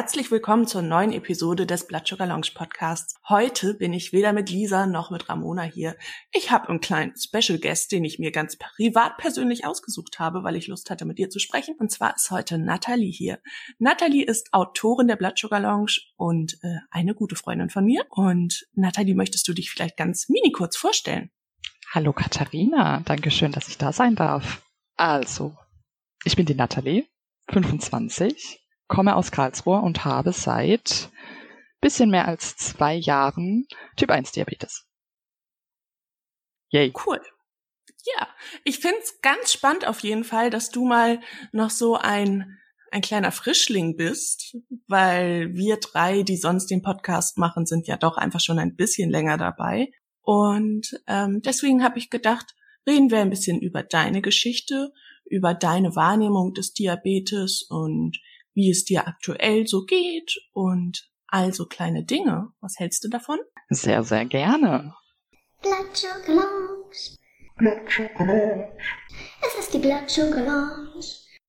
Herzlich 0.00 0.30
willkommen 0.30 0.66
zur 0.66 0.80
neuen 0.80 1.12
Episode 1.12 1.66
des 1.66 1.86
Blood 1.86 2.08
Sugar 2.08 2.26
Lounge 2.26 2.52
Podcasts. 2.54 3.16
Heute 3.28 3.74
bin 3.74 3.92
ich 3.92 4.14
weder 4.14 4.32
mit 4.32 4.48
Lisa 4.48 4.86
noch 4.86 5.10
mit 5.10 5.28
Ramona 5.28 5.60
hier. 5.60 5.94
Ich 6.32 6.50
habe 6.50 6.70
einen 6.70 6.80
kleinen 6.80 7.12
Special 7.18 7.58
Guest, 7.58 7.92
den 7.92 8.06
ich 8.06 8.18
mir 8.18 8.32
ganz 8.32 8.56
privat 8.56 9.18
persönlich 9.18 9.66
ausgesucht 9.66 10.18
habe, 10.18 10.42
weil 10.42 10.56
ich 10.56 10.68
Lust 10.68 10.88
hatte, 10.88 11.04
mit 11.04 11.18
ihr 11.18 11.28
zu 11.28 11.38
sprechen. 11.38 11.76
Und 11.78 11.92
zwar 11.92 12.16
ist 12.16 12.30
heute 12.30 12.56
Nathalie 12.56 13.12
hier. 13.12 13.40
Nathalie 13.78 14.24
ist 14.24 14.54
Autorin 14.54 15.06
der 15.06 15.16
Blood 15.16 15.38
Sugar 15.38 15.60
Lounge 15.60 15.98
und 16.16 16.54
äh, 16.62 16.78
eine 16.90 17.14
gute 17.14 17.36
Freundin 17.36 17.68
von 17.68 17.84
mir. 17.84 18.06
Und 18.08 18.66
Nathalie, 18.72 19.14
möchtest 19.14 19.46
du 19.48 19.52
dich 19.52 19.70
vielleicht 19.70 19.98
ganz 19.98 20.30
mini 20.30 20.50
kurz 20.50 20.78
vorstellen? 20.78 21.30
Hallo 21.90 22.14
Katharina, 22.14 23.02
danke 23.04 23.30
schön, 23.30 23.52
dass 23.52 23.68
ich 23.68 23.76
da 23.76 23.92
sein 23.92 24.16
darf. 24.16 24.62
Also, 24.96 25.54
ich 26.24 26.36
bin 26.36 26.46
die 26.46 26.54
Nathalie, 26.54 27.04
25 27.50 28.59
komme 28.90 29.16
aus 29.16 29.30
Karlsruhe 29.30 29.80
und 29.80 30.04
habe 30.04 30.32
seit 30.32 31.10
bisschen 31.80 32.10
mehr 32.10 32.28
als 32.28 32.56
zwei 32.56 32.94
Jahren 32.94 33.66
Typ 33.96 34.10
1 34.10 34.32
Diabetes. 34.32 34.86
Yay. 36.68 36.92
Cool. 37.06 37.20
Ja, 38.18 38.28
ich 38.64 38.78
find's 38.78 39.20
ganz 39.22 39.52
spannend 39.52 39.86
auf 39.86 40.00
jeden 40.00 40.24
Fall, 40.24 40.50
dass 40.50 40.70
du 40.70 40.84
mal 40.84 41.20
noch 41.52 41.70
so 41.70 41.96
ein 41.96 42.58
ein 42.92 43.02
kleiner 43.02 43.30
Frischling 43.30 43.96
bist, 43.96 44.56
weil 44.88 45.54
wir 45.54 45.76
drei, 45.76 46.24
die 46.24 46.36
sonst 46.36 46.72
den 46.72 46.82
Podcast 46.82 47.38
machen, 47.38 47.64
sind 47.64 47.86
ja 47.86 47.96
doch 47.96 48.16
einfach 48.16 48.40
schon 48.40 48.58
ein 48.58 48.74
bisschen 48.74 49.10
länger 49.10 49.36
dabei. 49.36 49.92
Und 50.22 51.00
ähm, 51.06 51.40
deswegen 51.40 51.84
habe 51.84 52.00
ich 52.00 52.10
gedacht, 52.10 52.56
reden 52.88 53.12
wir 53.12 53.20
ein 53.20 53.30
bisschen 53.30 53.60
über 53.60 53.84
deine 53.84 54.22
Geschichte, 54.22 54.92
über 55.24 55.54
deine 55.54 55.94
Wahrnehmung 55.94 56.52
des 56.52 56.72
Diabetes 56.72 57.62
und 57.62 58.18
wie 58.54 58.70
es 58.70 58.84
dir 58.84 59.06
aktuell 59.06 59.66
so 59.66 59.84
geht 59.84 60.34
und 60.52 61.10
also 61.26 61.66
kleine 61.66 62.04
Dinge. 62.04 62.52
Was 62.60 62.78
hältst 62.78 63.04
du 63.04 63.08
davon? 63.08 63.38
Sehr, 63.68 64.02
sehr 64.02 64.24
gerne. 64.24 64.94
Blood 65.62 65.96
Sugar 65.96 66.34
Lounge. 66.34 67.16
Blood 67.56 67.90
Sugar 67.90 68.26
Lounge. 68.26 68.76
Es 69.42 69.64
ist 69.64 69.74
die 69.74 69.78
Blood 69.78 70.08
Sugar 70.08 70.42
Lounge. 70.42 71.06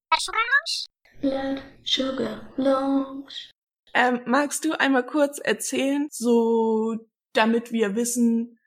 Blood 0.10 0.20
Sugar 0.20 0.42
Lounge. 0.52 0.88
Blood 1.22 1.64
Sugar 1.84 2.54
Lounge. 2.58 3.52
Ähm, 3.94 4.22
magst 4.26 4.64
du 4.66 4.74
einmal 4.74 5.06
kurz 5.06 5.40
erzählen, 5.40 6.08
so 6.12 6.96
damit 7.34 7.72
wir 7.72 7.96
wissen, 7.96 8.60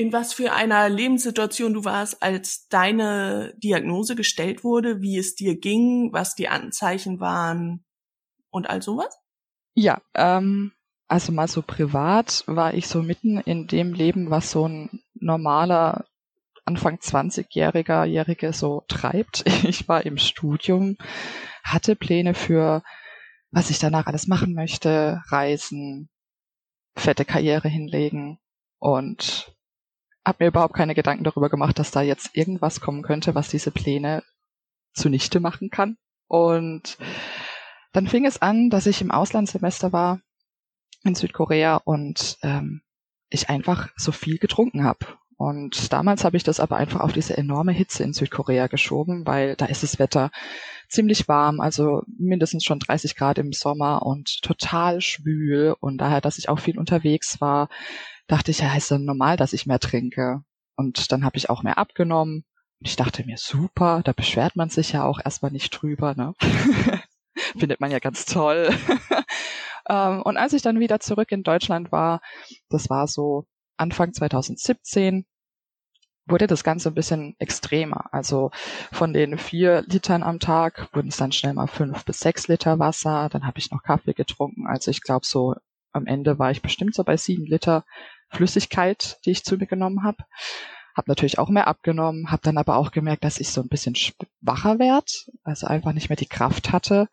in 0.00 0.14
was 0.14 0.32
für 0.32 0.52
einer 0.52 0.88
Lebenssituation 0.88 1.74
du 1.74 1.84
warst, 1.84 2.22
als 2.22 2.66
deine 2.68 3.54
Diagnose 3.58 4.16
gestellt 4.16 4.64
wurde, 4.64 5.02
wie 5.02 5.18
es 5.18 5.34
dir 5.34 5.60
ging, 5.60 6.10
was 6.12 6.34
die 6.34 6.48
Anzeichen 6.48 7.20
waren 7.20 7.84
und 8.50 8.70
all 8.70 8.80
sowas? 8.80 9.14
Ja, 9.74 10.00
ähm, 10.14 10.72
also 11.06 11.32
mal 11.32 11.48
so 11.48 11.60
privat 11.60 12.44
war 12.46 12.72
ich 12.72 12.88
so 12.88 13.02
mitten 13.02 13.38
in 13.40 13.66
dem 13.66 13.92
Leben, 13.92 14.30
was 14.30 14.50
so 14.50 14.66
ein 14.66 15.02
normaler 15.14 16.06
Anfang 16.64 16.96
20-Jähriger, 16.96 18.04
Jährige 18.04 18.54
so 18.54 18.84
treibt. 18.88 19.44
Ich 19.64 19.86
war 19.86 20.06
im 20.06 20.16
Studium, 20.16 20.96
hatte 21.62 21.94
Pläne 21.94 22.32
für, 22.32 22.82
was 23.50 23.68
ich 23.68 23.78
danach 23.78 24.06
alles 24.06 24.26
machen 24.28 24.54
möchte, 24.54 25.22
reisen, 25.28 26.08
fette 26.96 27.26
Karriere 27.26 27.68
hinlegen 27.68 28.38
und 28.78 29.54
habe 30.30 30.44
mir 30.44 30.48
überhaupt 30.48 30.74
keine 30.74 30.94
Gedanken 30.94 31.24
darüber 31.24 31.50
gemacht, 31.50 31.78
dass 31.78 31.90
da 31.90 32.00
jetzt 32.00 32.30
irgendwas 32.34 32.80
kommen 32.80 33.02
könnte, 33.02 33.34
was 33.34 33.48
diese 33.48 33.70
Pläne 33.70 34.22
zunichte 34.94 35.40
machen 35.40 35.70
kann. 35.70 35.98
Und 36.28 36.98
dann 37.92 38.06
fing 38.06 38.24
es 38.24 38.40
an, 38.40 38.70
dass 38.70 38.86
ich 38.86 39.02
im 39.02 39.10
Auslandssemester 39.10 39.92
war 39.92 40.20
in 41.02 41.16
Südkorea 41.16 41.76
und 41.76 42.38
ähm, 42.42 42.82
ich 43.28 43.50
einfach 43.50 43.88
so 43.96 44.12
viel 44.12 44.38
getrunken 44.38 44.84
habe. 44.84 45.06
Und 45.40 45.90
damals 45.90 46.22
habe 46.24 46.36
ich 46.36 46.42
das 46.42 46.60
aber 46.60 46.76
einfach 46.76 47.00
auf 47.00 47.14
diese 47.14 47.34
enorme 47.34 47.72
Hitze 47.72 48.02
in 48.04 48.12
Südkorea 48.12 48.66
geschoben, 48.66 49.26
weil 49.26 49.56
da 49.56 49.64
ist 49.64 49.82
das 49.82 49.98
Wetter 49.98 50.30
ziemlich 50.86 51.28
warm, 51.28 51.60
also 51.60 52.02
mindestens 52.18 52.62
schon 52.62 52.78
30 52.78 53.16
Grad 53.16 53.38
im 53.38 53.54
Sommer 53.54 54.02
und 54.04 54.42
total 54.42 55.00
schwül. 55.00 55.74
Und 55.80 55.96
daher, 55.96 56.20
dass 56.20 56.36
ich 56.36 56.50
auch 56.50 56.58
viel 56.58 56.78
unterwegs 56.78 57.40
war, 57.40 57.70
dachte 58.26 58.50
ich, 58.50 58.58
ja, 58.58 58.76
ist 58.76 58.90
dann 58.90 59.06
normal, 59.06 59.38
dass 59.38 59.54
ich 59.54 59.64
mehr 59.64 59.78
trinke. 59.78 60.42
Und 60.76 61.10
dann 61.10 61.24
habe 61.24 61.38
ich 61.38 61.48
auch 61.48 61.62
mehr 61.62 61.78
abgenommen. 61.78 62.44
Und 62.78 62.86
ich 62.86 62.96
dachte 62.96 63.24
mir, 63.24 63.38
super, 63.38 64.02
da 64.04 64.12
beschwert 64.12 64.56
man 64.56 64.68
sich 64.68 64.92
ja 64.92 65.06
auch 65.06 65.20
erstmal 65.24 65.52
nicht 65.52 65.70
drüber, 65.70 66.14
ne? 66.14 66.34
Findet 67.58 67.80
man 67.80 67.90
ja 67.90 67.98
ganz 67.98 68.26
toll. 68.26 68.68
ähm, 69.88 70.20
und 70.20 70.36
als 70.36 70.52
ich 70.52 70.60
dann 70.60 70.80
wieder 70.80 71.00
zurück 71.00 71.32
in 71.32 71.44
Deutschland 71.44 71.92
war, 71.92 72.20
das 72.68 72.90
war 72.90 73.08
so 73.08 73.46
Anfang 73.78 74.12
2017, 74.12 75.24
wurde 76.30 76.46
das 76.46 76.64
Ganze 76.64 76.88
ein 76.88 76.94
bisschen 76.94 77.34
extremer. 77.38 78.12
Also 78.12 78.50
von 78.92 79.12
den 79.12 79.38
vier 79.38 79.82
Litern 79.86 80.22
am 80.22 80.38
Tag 80.40 80.88
wurden 80.92 81.08
es 81.08 81.16
dann 81.16 81.32
schnell 81.32 81.54
mal 81.54 81.66
fünf 81.66 82.04
bis 82.04 82.20
sechs 82.20 82.48
Liter 82.48 82.78
Wasser. 82.78 83.28
Dann 83.30 83.46
habe 83.46 83.58
ich 83.58 83.70
noch 83.70 83.82
Kaffee 83.82 84.14
getrunken. 84.14 84.66
Also 84.66 84.90
ich 84.90 85.02
glaube 85.02 85.26
so 85.26 85.54
am 85.92 86.06
Ende 86.06 86.38
war 86.38 86.50
ich 86.50 86.62
bestimmt 86.62 86.94
so 86.94 87.04
bei 87.04 87.16
sieben 87.16 87.46
Liter 87.46 87.84
Flüssigkeit, 88.28 89.18
die 89.24 89.32
ich 89.32 89.44
zu 89.44 89.56
mir 89.56 89.66
genommen 89.66 90.04
habe. 90.04 90.18
Habe 90.96 91.10
natürlich 91.10 91.38
auch 91.38 91.48
mehr 91.48 91.66
abgenommen, 91.66 92.30
habe 92.30 92.42
dann 92.42 92.58
aber 92.58 92.76
auch 92.76 92.90
gemerkt, 92.90 93.24
dass 93.24 93.40
ich 93.40 93.50
so 93.50 93.60
ein 93.60 93.68
bisschen 93.68 93.94
schwacher 93.94 94.78
werd, 94.78 95.30
also 95.44 95.66
einfach 95.66 95.92
nicht 95.92 96.08
mehr 96.08 96.16
die 96.16 96.26
Kraft 96.26 96.72
hatte. 96.72 97.08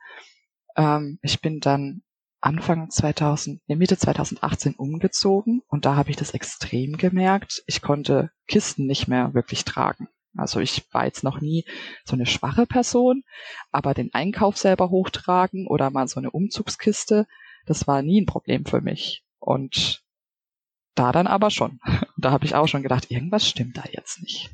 Ähm, 0.76 1.20
ich 1.22 1.42
bin 1.42 1.60
dann 1.60 2.02
Anfang 2.40 2.90
2000, 2.90 3.62
nee, 3.68 3.76
Mitte 3.76 3.98
2018 3.98 4.76
umgezogen 4.76 5.62
und 5.68 5.86
da 5.86 5.96
habe 5.96 6.12
ich 6.12 6.16
das 6.16 6.32
extrem 6.32 6.98
gemerkt. 6.98 7.64
Ich 7.66 7.82
konnte 7.82 8.32
Kisten 8.48 8.86
nicht 8.86 9.08
mehr 9.08 9.34
wirklich 9.34 9.66
tragen. 9.66 10.08
Also 10.36 10.60
ich 10.60 10.86
war 10.94 11.06
jetzt 11.06 11.24
noch 11.24 11.42
nie 11.42 11.66
so 12.06 12.16
eine 12.16 12.28
schwache 12.28 12.68
Person, 12.68 13.24
aber 13.72 13.94
den 13.94 14.14
Einkauf 14.14 14.58
selber 14.58 14.92
hochtragen 14.92 15.68
oder 15.68 15.90
mal 15.90 16.08
so 16.08 16.20
eine 16.20 16.30
Umzugskiste, 16.30 17.26
das 17.66 17.88
war 17.88 18.04
nie 18.04 18.22
ein 18.22 18.28
Problem 18.28 18.66
für 18.66 18.82
mich. 18.82 19.24
Und 19.40 20.04
da 20.96 21.12
dann 21.12 21.28
aber 21.28 21.50
schon. 21.52 21.80
Da 22.20 22.32
habe 22.32 22.46
ich 22.46 22.56
auch 22.56 22.68
schon 22.68 22.82
gedacht, 22.82 23.12
irgendwas 23.12 23.48
stimmt 23.48 23.78
da 23.78 23.84
jetzt 23.92 24.24
nicht. 24.24 24.50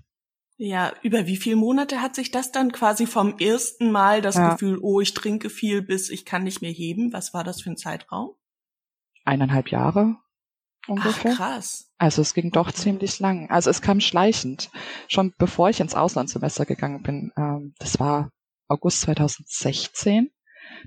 Ja, 0.66 0.94
über 1.02 1.28
wie 1.28 1.36
viele 1.36 1.58
Monate 1.58 2.02
hat 2.02 2.16
sich 2.16 2.32
das 2.32 2.54
dann 2.54 2.72
quasi 2.72 3.06
vom 3.06 3.38
ersten 3.38 3.92
Mal 3.92 4.22
das 4.22 4.36
ja. 4.36 4.54
Gefühl, 4.54 4.80
oh, 4.82 5.02
ich 5.02 5.14
trinke 5.14 5.50
viel, 5.50 5.82
bis 5.82 6.10
ich 6.10 6.24
kann 6.24 6.46
nicht 6.46 6.62
mehr 6.62 6.72
heben? 6.72 7.12
Was 7.12 7.34
war 7.34 7.44
das 7.44 7.62
für 7.62 7.70
ein 7.70 7.76
Zeitraum? 7.76 8.30
Eineinhalb 9.26 9.72
Jahre 9.72 10.16
ungefähr. 10.88 11.34
Ach, 11.34 11.38
krass. 11.38 11.92
Also 11.98 12.22
es 12.22 12.34
ging 12.34 12.52
doch 12.52 12.72
ziemlich 12.72 13.20
lang. 13.20 13.50
Also 13.50 13.70
es 13.70 13.82
kam 13.82 14.00
schleichend. 14.00 14.72
Schon 15.10 15.34
bevor 15.38 15.70
ich 15.70 15.82
ins 15.82 15.96
Auslandssemester 15.96 16.66
gegangen 16.66 17.04
bin, 17.04 17.34
ähm, 17.36 17.74
das 17.80 18.00
war 18.00 18.32
August 18.70 19.02
2016, 19.02 20.32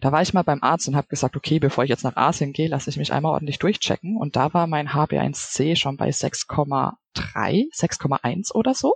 da 0.01 0.13
war 0.13 0.23
ich 0.23 0.35
mal 0.35 0.43
beim 0.43 0.63
Arzt 0.63 0.89
und 0.89 0.97
habe 0.97 1.09
gesagt, 1.09 1.37
okay, 1.37 1.59
bevor 1.59 1.85
ich 1.85 1.91
jetzt 1.91 2.05
nach 2.05 2.17
Asien 2.17 2.53
gehe, 2.53 2.69
lasse 2.69 2.91
ich 2.91 2.97
mich 2.97 3.13
einmal 3.13 3.33
ordentlich 3.33 3.59
durchchecken. 3.59 4.17
Und 4.17 4.37
da 4.37 4.53
war 4.55 4.67
mein 4.67 4.89
HB1C 4.89 5.77
schon 5.77 5.97
bei 5.97 6.11
6,3, 6.11 6.97
6,1 7.15 8.53
oder 8.53 8.75
so. 8.75 8.95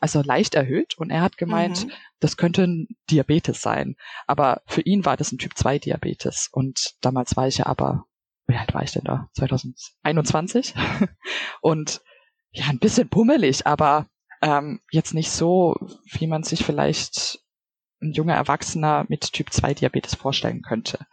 Also 0.00 0.22
leicht 0.22 0.54
erhöht. 0.54 0.96
Und 0.96 1.10
er 1.10 1.20
hat 1.20 1.36
gemeint, 1.36 1.86
mhm. 1.86 1.92
das 2.20 2.36
könnte 2.36 2.64
ein 2.64 2.88
Diabetes 3.10 3.60
sein. 3.60 3.96
Aber 4.26 4.62
für 4.66 4.82
ihn 4.82 5.04
war 5.04 5.16
das 5.16 5.32
ein 5.32 5.38
Typ 5.38 5.56
2 5.56 5.78
Diabetes. 5.78 6.48
Und 6.52 6.94
damals 7.00 7.36
war 7.36 7.48
ich 7.48 7.58
ja 7.58 7.66
aber, 7.66 8.04
wie 8.46 8.56
alt 8.56 8.74
war 8.74 8.82
ich 8.82 8.92
denn 8.92 9.04
da? 9.04 9.28
2021? 9.34 10.74
und 11.60 12.00
ja, 12.52 12.66
ein 12.68 12.78
bisschen 12.78 13.08
pummelig, 13.08 13.66
aber 13.66 14.08
ähm, 14.42 14.80
jetzt 14.90 15.14
nicht 15.14 15.30
so, 15.30 15.76
wie 16.04 16.26
man 16.26 16.42
sich 16.42 16.64
vielleicht 16.64 17.40
ein 18.00 18.12
junger 18.12 18.34
Erwachsener 18.34 19.04
mit 19.08 19.32
Typ 19.32 19.52
2 19.52 19.74
Diabetes 19.74 20.14
vorstellen 20.14 20.62
könnte. 20.62 21.06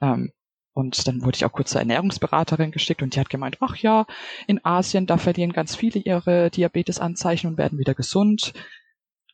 Ähm, 0.00 0.32
und 0.72 1.06
dann 1.06 1.22
wurde 1.22 1.36
ich 1.36 1.44
auch 1.44 1.52
kurz 1.52 1.70
zur 1.70 1.80
Ernährungsberaterin 1.80 2.70
geschickt 2.70 3.02
und 3.02 3.14
die 3.14 3.20
hat 3.20 3.28
gemeint, 3.28 3.58
ach 3.60 3.76
ja, 3.76 4.06
in 4.46 4.64
Asien, 4.64 5.06
da 5.06 5.18
verlieren 5.18 5.52
ganz 5.52 5.74
viele 5.74 6.00
ihre 6.00 6.50
Diabetesanzeichen 6.50 7.50
und 7.50 7.58
werden 7.58 7.78
wieder 7.78 7.94
gesund. 7.94 8.52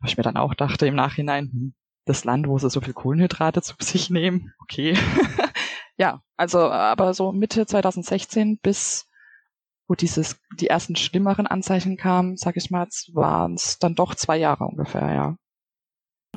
Was 0.00 0.10
ich 0.10 0.16
mir 0.16 0.22
dann 0.22 0.36
auch 0.36 0.54
dachte 0.54 0.86
im 0.86 0.94
Nachhinein, 0.94 1.50
hm, 1.52 1.74
das 2.04 2.24
Land, 2.24 2.48
wo 2.48 2.58
sie 2.58 2.70
so 2.70 2.80
viel 2.80 2.94
Kohlenhydrate 2.94 3.62
zu 3.62 3.74
sich 3.78 4.10
nehmen, 4.10 4.52
okay. 4.62 4.96
ja, 5.96 6.22
also 6.36 6.60
aber 6.70 7.12
so 7.14 7.32
Mitte 7.32 7.66
2016 7.66 8.58
bis 8.58 9.06
wo 9.88 9.94
dieses 9.94 10.40
die 10.58 10.66
ersten 10.66 10.96
schlimmeren 10.96 11.46
Anzeichen 11.46 11.96
kamen, 11.96 12.36
sag 12.36 12.56
ich 12.56 12.70
mal, 12.70 12.88
waren 13.12 13.54
es 13.54 13.78
dann 13.78 13.94
doch 13.94 14.14
zwei 14.14 14.36
Jahre 14.36 14.64
ungefähr, 14.64 15.14
ja. 15.14 15.36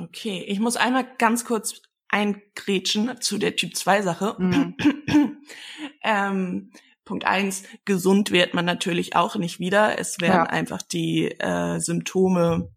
Okay, 0.00 0.44
ich 0.46 0.60
muss 0.60 0.76
einmal 0.76 1.06
ganz 1.18 1.44
kurz 1.44 1.82
eingrätschen 2.08 3.20
zu 3.20 3.38
der 3.38 3.56
Typ 3.56 3.76
2 3.76 4.02
Sache. 4.02 4.34
Mhm. 4.38 4.76
ähm, 6.02 6.72
Punkt 7.04 7.24
eins: 7.24 7.64
gesund 7.84 8.30
wird 8.30 8.54
man 8.54 8.64
natürlich 8.64 9.16
auch 9.16 9.36
nicht 9.36 9.58
wieder. 9.60 9.98
Es 9.98 10.20
werden 10.20 10.44
ja. 10.44 10.50
einfach 10.50 10.82
die 10.82 11.26
äh, 11.38 11.78
Symptome, 11.80 12.70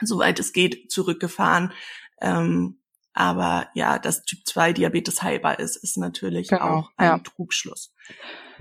soweit 0.00 0.38
es 0.40 0.52
geht, 0.52 0.90
zurückgefahren. 0.90 1.72
Ähm, 2.20 2.78
Aber 3.16 3.68
ja, 3.74 3.98
dass 4.00 4.24
Typ 4.24 4.40
2 4.44 4.72
Diabetes 4.72 5.22
heilbar 5.22 5.60
ist, 5.60 5.76
ist 5.76 5.96
natürlich 5.96 6.48
Genau, 6.48 6.64
auch 6.64 6.90
ein 6.96 7.06
ja. 7.06 7.18
Trugschluss. 7.18 7.92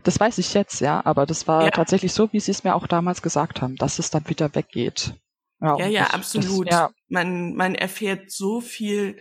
Das 0.04 0.20
weiß 0.20 0.38
ich 0.38 0.54
jetzt, 0.54 0.80
ja, 0.80 1.04
aber 1.06 1.26
das 1.26 1.48
war 1.48 1.64
Ja. 1.64 1.72
tatsächlich 1.72 2.14
so, 2.14 2.32
wie 2.34 2.40
Sie 2.40 2.52
es 2.52 2.64
mir 2.64 2.76
auch 2.76 2.86
damals 2.86 3.22
gesagt 3.24 3.62
haben, 3.62 3.78
dass 3.78 3.98
es 4.00 4.12
dann 4.12 4.28
wieder 4.30 4.54
weggeht. 4.54 5.16
Ja, 5.64 5.88
ja, 5.88 6.04
das, 6.04 6.14
absolut. 6.14 6.68
Das, 6.68 6.76
ja, 6.76 6.92
Man, 7.08 7.56
man 7.56 7.76
erfährt 7.76 8.32
so 8.32 8.62
viel 8.62 9.18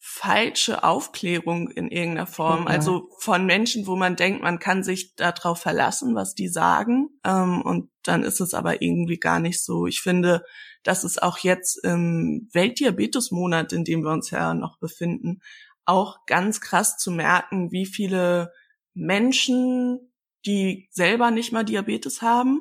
falsche 0.00 0.84
Aufklärung 0.84 1.68
in 1.70 1.88
irgendeiner 1.88 2.26
Form. 2.26 2.64
Ja. 2.64 2.70
Also 2.70 3.10
von 3.18 3.44
Menschen, 3.44 3.86
wo 3.86 3.94
man 3.94 4.16
denkt, 4.16 4.42
man 4.42 4.58
kann 4.58 4.82
sich 4.82 5.14
darauf 5.16 5.60
verlassen, 5.60 6.14
was 6.14 6.34
die 6.34 6.48
sagen. 6.48 7.08
Ähm, 7.24 7.60
und 7.62 7.90
dann 8.02 8.22
ist 8.22 8.40
es 8.40 8.54
aber 8.54 8.80
irgendwie 8.80 9.18
gar 9.18 9.40
nicht 9.40 9.62
so. 9.62 9.86
Ich 9.86 10.00
finde, 10.00 10.44
dass 10.82 11.04
es 11.04 11.18
auch 11.18 11.38
jetzt 11.38 11.84
im 11.84 12.48
Weltdiabetesmonat, 12.52 13.72
in 13.72 13.84
dem 13.84 14.02
wir 14.02 14.12
uns 14.12 14.30
ja 14.30 14.54
noch 14.54 14.78
befinden, 14.78 15.40
auch 15.84 16.24
ganz 16.26 16.60
krass 16.60 16.96
zu 16.96 17.10
merken, 17.10 17.70
wie 17.72 17.86
viele 17.86 18.52
Menschen, 18.94 20.12
die 20.46 20.88
selber 20.90 21.30
nicht 21.30 21.52
mal 21.52 21.64
Diabetes 21.64 22.22
haben, 22.22 22.60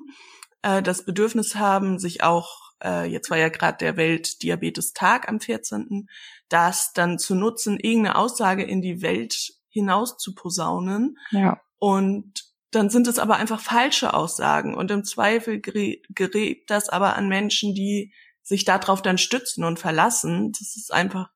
äh, 0.64 0.82
das 0.82 1.06
Bedürfnis 1.06 1.56
haben, 1.56 2.00
sich 2.00 2.24
auch, 2.24 2.67
äh, 2.84 3.06
jetzt 3.06 3.30
war 3.30 3.38
ja 3.38 3.50
gerade 3.50 3.78
der 3.78 3.98
Weltdiabetestag 3.98 5.28
am 5.30 5.40
14., 5.40 6.08
das 6.50 6.94
dann 6.94 7.20
zu 7.20 7.36
nutzen, 7.36 7.80
irgendeine 7.80 8.16
Aussage 8.18 8.64
in 8.64 8.82
die 8.82 9.02
Welt 9.02 9.54
hinaus 9.70 10.18
zu 10.18 10.34
posaunen. 10.34 11.18
ja, 11.32 11.62
Und 11.80 12.46
dann 12.72 12.90
sind 12.90 13.08
es 13.08 13.20
aber 13.20 13.38
einfach 13.38 13.60
falsche 13.62 14.14
Aussagen. 14.14 14.76
Und 14.76 14.92
im 14.92 15.04
Zweifel 15.04 15.62
gerät, 15.62 16.70
das 16.70 16.90
aber 16.90 17.16
an 17.16 17.28
Menschen, 17.30 17.74
die 17.74 18.14
sich 18.44 18.66
darauf 18.66 19.02
dann 19.02 19.18
stützen 19.18 19.64
und 19.64 19.80
verlassen. 19.80 20.52
Das 20.54 20.76
ist 20.78 20.94
einfach 20.94 21.30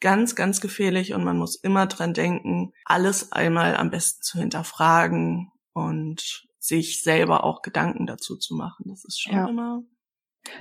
ganz, 0.00 0.34
ganz 0.34 0.60
gefährlich 0.62 1.12
und 1.12 1.24
man 1.24 1.36
muss 1.36 1.56
immer 1.56 1.86
dran 1.86 2.14
denken, 2.14 2.72
alles 2.86 3.32
einmal 3.32 3.76
am 3.76 3.90
besten 3.90 4.22
zu 4.22 4.38
hinterfragen 4.38 5.50
und 5.74 6.46
sich 6.58 7.02
selber 7.02 7.44
auch 7.44 7.60
Gedanken 7.62 8.06
dazu 8.06 8.36
zu 8.36 8.54
machen. 8.54 8.86
Das 8.88 9.04
ist 9.04 9.20
schon 9.20 9.34
Ja. 9.34 9.48
immer. 9.48 9.82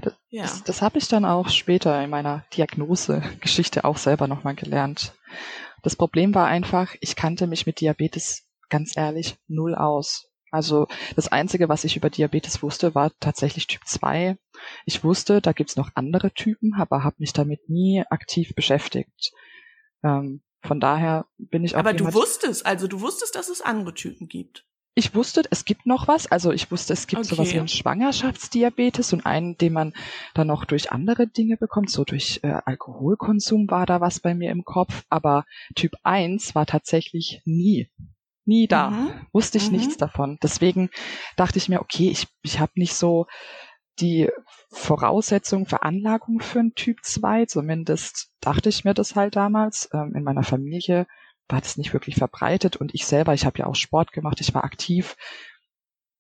Das- 0.02 0.14
ja. 0.30 0.44
Das, 0.44 0.64
das 0.64 0.82
habe 0.82 0.98
ich 0.98 1.08
dann 1.08 1.26
auch 1.26 1.50
später 1.50 2.02
in 2.04 2.10
meiner 2.10 2.46
Diagnosegeschichte 2.56 3.84
auch 3.86 3.98
selber 3.98 4.28
nochmal 4.28 4.56
gelernt. 4.56 5.14
Das 5.84 5.96
Problem 5.96 6.36
war 6.36 6.48
einfach, 6.48 6.96
ich 7.02 7.16
kannte 7.16 7.48
mich 7.48 7.66
mit 7.66 7.80
Diabetes 7.80 8.46
ganz 8.70 8.96
ehrlich 8.98 9.38
null 9.48 9.76
aus. 9.76 10.26
Also 10.52 10.88
das 11.16 11.28
Einzige, 11.28 11.70
was 11.70 11.84
ich 11.84 11.96
über 11.96 12.10
Diabetes 12.10 12.64
wusste, 12.64 12.96
war 12.96 13.12
tatsächlich 13.20 13.68
Typ 13.68 13.86
2. 13.86 14.38
Ich 14.86 15.04
wusste, 15.04 15.42
da 15.42 15.52
gibt's 15.52 15.76
noch 15.76 15.92
andere 15.94 16.32
Typen, 16.34 16.74
aber 16.74 17.04
habe 17.04 17.18
mich 17.20 17.34
damit 17.34 17.70
nie 17.70 18.04
aktiv 18.10 18.54
beschäftigt. 18.56 19.32
Ähm, 20.04 20.42
von 20.64 20.80
daher 20.80 21.26
bin 21.38 21.64
ich 21.64 21.76
auch 21.76 21.80
aber 21.80 21.94
du 21.94 22.12
wusstest, 22.14 22.66
also 22.66 22.88
du 22.88 23.00
wusstest, 23.02 23.36
dass 23.36 23.48
es 23.50 23.62
andere 23.62 23.94
Typen 23.94 24.28
gibt. 24.28 24.66
Ich 24.96 25.16
wusste, 25.16 25.44
es 25.50 25.64
gibt 25.66 25.86
noch 25.86 26.08
was. 26.08 26.28
Also 26.28 26.52
ich 26.52 26.72
wusste, 26.72 26.94
es 26.94 27.08
gibt 27.08 27.22
Okay. 27.22 27.30
sowas 27.36 27.54
wie 27.54 27.60
einen 27.60 27.68
Schwangerschaftsdiabetes 27.68 29.14
und 29.14 29.26
einen, 29.26 29.58
den 29.58 29.74
man 29.74 29.94
dann 30.34 30.48
noch 30.48 30.66
durch 30.66 30.92
andere 30.92 31.28
Dinge 31.28 31.58
bekommt. 31.58 31.90
So 31.90 32.04
durch 32.04 32.42
äh, 32.44 32.60
Alkoholkonsum 32.66 33.70
war 33.70 33.86
da 33.86 34.02
was 34.02 34.20
bei 34.20 34.34
mir 34.34 34.52
im 34.52 34.66
Kopf. 34.66 35.04
Aber 35.10 35.46
Typ 35.76 35.94
1 36.04 36.54
war 36.56 36.66
tatsächlich 36.66 37.42
nie, 37.46 37.90
nie 38.46 38.68
da. 38.68 38.90
Mhm. 38.90 39.12
Wusste 39.32 39.58
ich 39.58 39.72
Mhm. 39.72 39.78
nichts 39.78 39.98
davon. 39.98 40.38
Deswegen 40.44 40.90
dachte 41.38 41.60
ich 41.60 41.70
mir, 41.70 41.80
okay, 41.82 42.10
ich, 42.10 42.28
ich 42.42 42.60
habe 42.60 42.74
nicht 42.76 42.96
so 42.96 43.26
die 44.00 44.30
Voraussetzung, 44.70 45.66
Veranlagung 45.66 46.40
für 46.40 46.60
einen 46.60 46.74
Typ 46.74 47.04
2. 47.04 47.46
Zumindest 47.46 48.32
dachte 48.42 48.70
ich 48.70 48.84
mir 48.84 48.94
das 48.94 49.16
halt 49.16 49.36
damals. 49.36 49.90
Ähm, 49.94 50.14
in 50.16 50.24
meiner 50.24 50.44
Familie 50.44 51.06
war 51.50 51.60
das 51.62 51.78
nicht 51.78 51.94
wirklich 51.94 52.16
verbreitet 52.16 52.78
und 52.78 52.94
ich 52.94 53.06
selber, 53.06 53.34
ich 53.34 53.46
habe 53.46 53.60
ja 53.60 53.66
auch 53.66 53.76
Sport 53.76 54.12
gemacht, 54.14 54.40
ich 54.42 54.54
war 54.54 54.64
aktiv. 54.64 55.16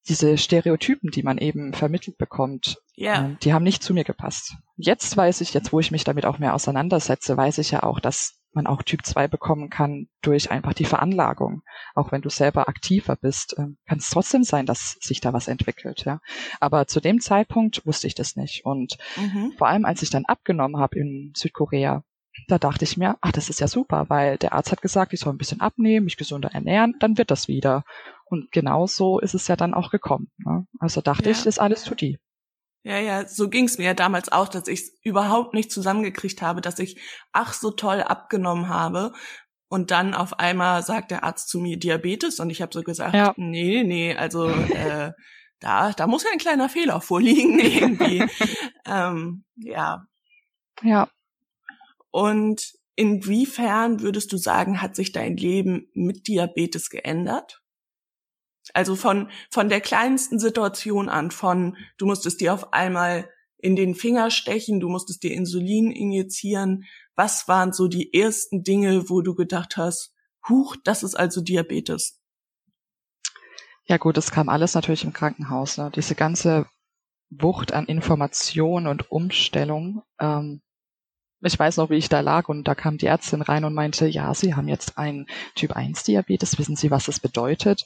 Diese 0.07 0.37
Stereotypen, 0.37 1.11
die 1.11 1.21
man 1.23 1.37
eben 1.37 1.73
vermittelt 1.73 2.17
bekommt, 2.17 2.77
Ja. 2.95 3.25
ähm, 3.25 3.37
die 3.43 3.53
haben 3.53 3.63
nicht 3.63 3.83
zu 3.83 3.93
mir 3.93 4.03
gepasst. 4.03 4.55
Jetzt 4.75 5.15
weiß 5.15 5.41
ich, 5.41 5.53
jetzt 5.53 5.71
wo 5.71 5.79
ich 5.79 5.91
mich 5.91 6.03
damit 6.03 6.25
auch 6.25 6.39
mehr 6.39 6.55
auseinandersetze, 6.55 7.37
weiß 7.37 7.59
ich 7.59 7.71
ja 7.71 7.83
auch, 7.83 7.99
dass 7.99 8.35
man 8.53 8.65
auch 8.65 8.81
Typ 8.81 9.05
2 9.05 9.27
bekommen 9.27 9.69
kann 9.69 10.07
durch 10.23 10.49
einfach 10.49 10.73
die 10.73 10.85
Veranlagung. 10.85 11.61
Auch 11.93 12.11
wenn 12.11 12.21
du 12.21 12.29
selber 12.29 12.67
aktiver 12.67 13.15
bist, 13.17 13.53
ähm, 13.59 13.77
kann 13.87 13.99
es 13.99 14.09
trotzdem 14.09 14.43
sein, 14.43 14.65
dass 14.65 14.97
sich 15.01 15.21
da 15.21 15.31
was 15.33 15.47
entwickelt, 15.47 16.05
ja. 16.05 16.19
Aber 16.59 16.87
zu 16.87 16.99
dem 17.01 17.19
Zeitpunkt 17.19 17.85
wusste 17.85 18.07
ich 18.07 18.15
das 18.15 18.35
nicht. 18.35 18.65
Und 18.65 18.97
Mhm. 19.17 19.53
vor 19.59 19.67
allem, 19.67 19.85
als 19.85 20.01
ich 20.01 20.09
dann 20.09 20.25
abgenommen 20.25 20.77
habe 20.81 20.97
in 20.97 21.33
Südkorea, 21.35 22.03
da 22.47 22.57
dachte 22.57 22.83
ich 22.85 22.97
mir, 22.97 23.17
ach, 23.21 23.31
das 23.31 23.49
ist 23.49 23.59
ja 23.59 23.67
super, 23.67 24.05
weil 24.09 24.37
der 24.37 24.53
Arzt 24.53 24.71
hat 24.71 24.81
gesagt, 24.81 25.13
ich 25.13 25.19
soll 25.19 25.33
ein 25.33 25.37
bisschen 25.37 25.61
abnehmen, 25.61 26.05
mich 26.05 26.17
gesünder 26.17 26.49
ernähren, 26.51 26.95
dann 26.99 27.17
wird 27.17 27.31
das 27.31 27.47
wieder. 27.47 27.83
Und 28.25 28.51
genau 28.51 28.87
so 28.87 29.19
ist 29.19 29.33
es 29.33 29.47
ja 29.47 29.55
dann 29.55 29.73
auch 29.73 29.89
gekommen. 29.91 30.29
Ne? 30.37 30.65
Also 30.79 31.01
dachte 31.01 31.25
Ja. 31.25 31.31
ich, 31.31 31.37
das 31.37 31.45
ist 31.47 31.59
alles 31.59 31.83
tutti. 31.83 32.19
Ja, 32.83 32.97
ja, 32.97 33.27
so 33.27 33.49
ging's 33.49 33.77
mir 33.77 33.85
ja 33.85 33.93
damals 33.93 34.31
auch, 34.31 34.47
dass 34.47 34.67
ich 34.67 34.91
überhaupt 35.03 35.53
nicht 35.53 35.71
zusammengekriegt 35.71 36.41
habe, 36.41 36.61
dass 36.61 36.79
ich 36.79 36.99
ach 37.33 37.53
so 37.53 37.71
toll 37.71 38.01
abgenommen 38.01 38.69
habe. 38.69 39.11
Und 39.67 39.91
dann 39.91 40.13
auf 40.15 40.39
einmal 40.39 40.81
sagt 40.83 41.11
der 41.11 41.23
Arzt 41.23 41.49
zu 41.49 41.59
mir 41.59 41.77
Diabetes 41.77 42.39
und 42.39 42.49
ich 42.49 42.61
habe 42.61 42.73
so 42.73 42.81
gesagt, 42.81 43.13
Ja. 43.13 43.33
nee, 43.37 43.83
nee, 43.83 44.15
also 44.15 44.49
äh, 44.49 45.11
da, 45.59 45.91
da 45.91 46.07
muss 46.07 46.23
ja 46.23 46.29
ein 46.31 46.39
kleiner 46.39 46.69
Fehler 46.69 47.01
vorliegen 47.01 47.59
irgendwie. 47.59 48.23
ähm, 48.85 49.43
ja. 49.57 50.05
Ja, 50.81 51.09
Und 52.11 52.73
inwiefern 52.95 54.01
würdest 54.01 54.31
du 54.33 54.37
sagen, 54.37 54.81
hat 54.81 54.95
sich 54.95 55.11
dein 55.11 55.37
Leben 55.37 55.89
mit 55.93 56.27
Diabetes 56.27 56.89
geändert? 56.89 57.61
Also 58.73 58.95
von, 58.95 59.29
von 59.49 59.69
der 59.69 59.81
kleinsten 59.81 60.39
Situation 60.39 61.09
an, 61.09 61.31
von 61.31 61.77
du 61.97 62.05
musstest 62.05 62.41
dir 62.41 62.53
auf 62.53 62.73
einmal 62.73 63.29
in 63.57 63.75
den 63.75 63.95
Finger 63.95 64.31
stechen, 64.31 64.79
du 64.79 64.89
musstest 64.89 65.23
dir 65.23 65.33
Insulin 65.33 65.91
injizieren. 65.91 66.85
Was 67.15 67.47
waren 67.47 67.73
so 67.73 67.87
die 67.87 68.13
ersten 68.13 68.63
Dinge, 68.63 69.09
wo 69.09 69.21
du 69.21 69.33
gedacht 69.33 69.75
hast, 69.75 70.13
huch, 70.47 70.75
das 70.83 71.03
ist 71.03 71.15
also 71.15 71.41
Diabetes? 71.41 72.19
ja 73.89 73.97
gut, 73.97 74.17
das 74.17 74.31
kam 74.31 74.49
alles 74.49 74.75
natürlich 74.75 75.03
im 75.03 75.13
Krankenhaus. 75.13 75.77
Ne? 75.77 75.91
Diese 75.93 76.13
ganze 76.13 76.67
Wucht 77.31 77.73
an 77.73 77.87
Information 77.87 78.85
und 78.85 79.11
Umstellung. 79.11 80.03
Ähm, 80.19 80.61
ich 81.41 81.57
weiß 81.57 81.77
noch, 81.77 81.89
wie 81.89 81.95
ich 81.95 82.09
da 82.09 82.19
lag 82.19 82.49
und 82.49 82.67
da 82.67 82.75
kam 82.75 82.97
die 82.97 83.05
Ärztin 83.05 83.41
rein 83.41 83.63
und 83.63 83.73
meinte, 83.73 84.07
ja, 84.07 84.33
Sie 84.33 84.55
haben 84.55 84.67
jetzt 84.67 84.97
einen 84.97 85.27
Typ 85.55 85.73
1 85.73 86.03
Diabetes, 86.03 86.57
wissen 86.57 86.75
Sie, 86.75 86.91
was 86.91 87.05
das 87.05 87.19
bedeutet? 87.19 87.85